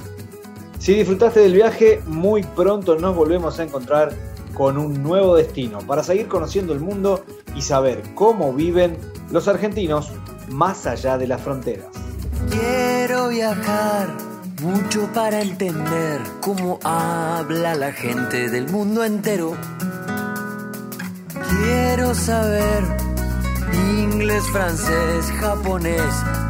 Si 0.77 0.93
disfrutaste 0.93 1.39
del 1.39 1.53
viaje, 1.53 2.01
muy 2.05 2.43
pronto 2.43 2.95
nos 2.95 3.13
volvemos 3.13 3.59
a 3.59 3.63
encontrar 3.63 4.13
con 4.59 4.77
un 4.77 5.01
nuevo 5.01 5.37
destino 5.37 5.79
para 5.79 6.03
seguir 6.03 6.27
conociendo 6.27 6.73
el 6.73 6.81
mundo 6.81 7.23
y 7.55 7.61
saber 7.61 8.03
cómo 8.13 8.51
viven 8.51 8.97
los 9.31 9.47
argentinos 9.47 10.11
más 10.49 10.85
allá 10.85 11.17
de 11.17 11.27
las 11.27 11.39
fronteras. 11.39 11.87
Quiero 12.49 13.29
viajar 13.29 14.09
mucho 14.61 15.09
para 15.13 15.41
entender 15.41 16.19
cómo 16.41 16.77
habla 16.83 17.73
la 17.73 17.93
gente 17.93 18.49
del 18.49 18.69
mundo 18.69 19.05
entero. 19.05 19.55
Quiero 21.63 22.13
saber 22.13 22.83
inglés, 24.01 24.43
francés, 24.51 25.31
japonés, 25.39 26.03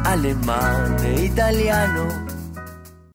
alemán 0.04 0.96
e 1.04 1.26
italiano 1.26 2.29